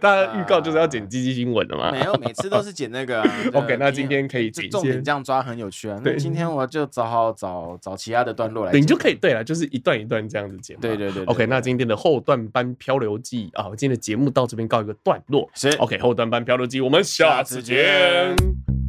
[0.00, 1.90] 大家预告就是要剪鸡鸡新闻的嘛？
[1.92, 3.22] 没有，每次都是剪那个。
[3.54, 6.00] OK，那今天可以剪重点这样抓很有趣啊。
[6.04, 10.76] 那今天我就找好找找其他的段落来，你就可以对了，就是一段一段这样子剪。
[10.80, 11.24] 对对对。
[11.24, 15.48] OK，那今天的后段班漂流记啊，今天的节目到这边告一个段落。
[15.54, 18.57] 是 OK，后段班漂流记，我们下次见。
[18.66, 18.87] thank you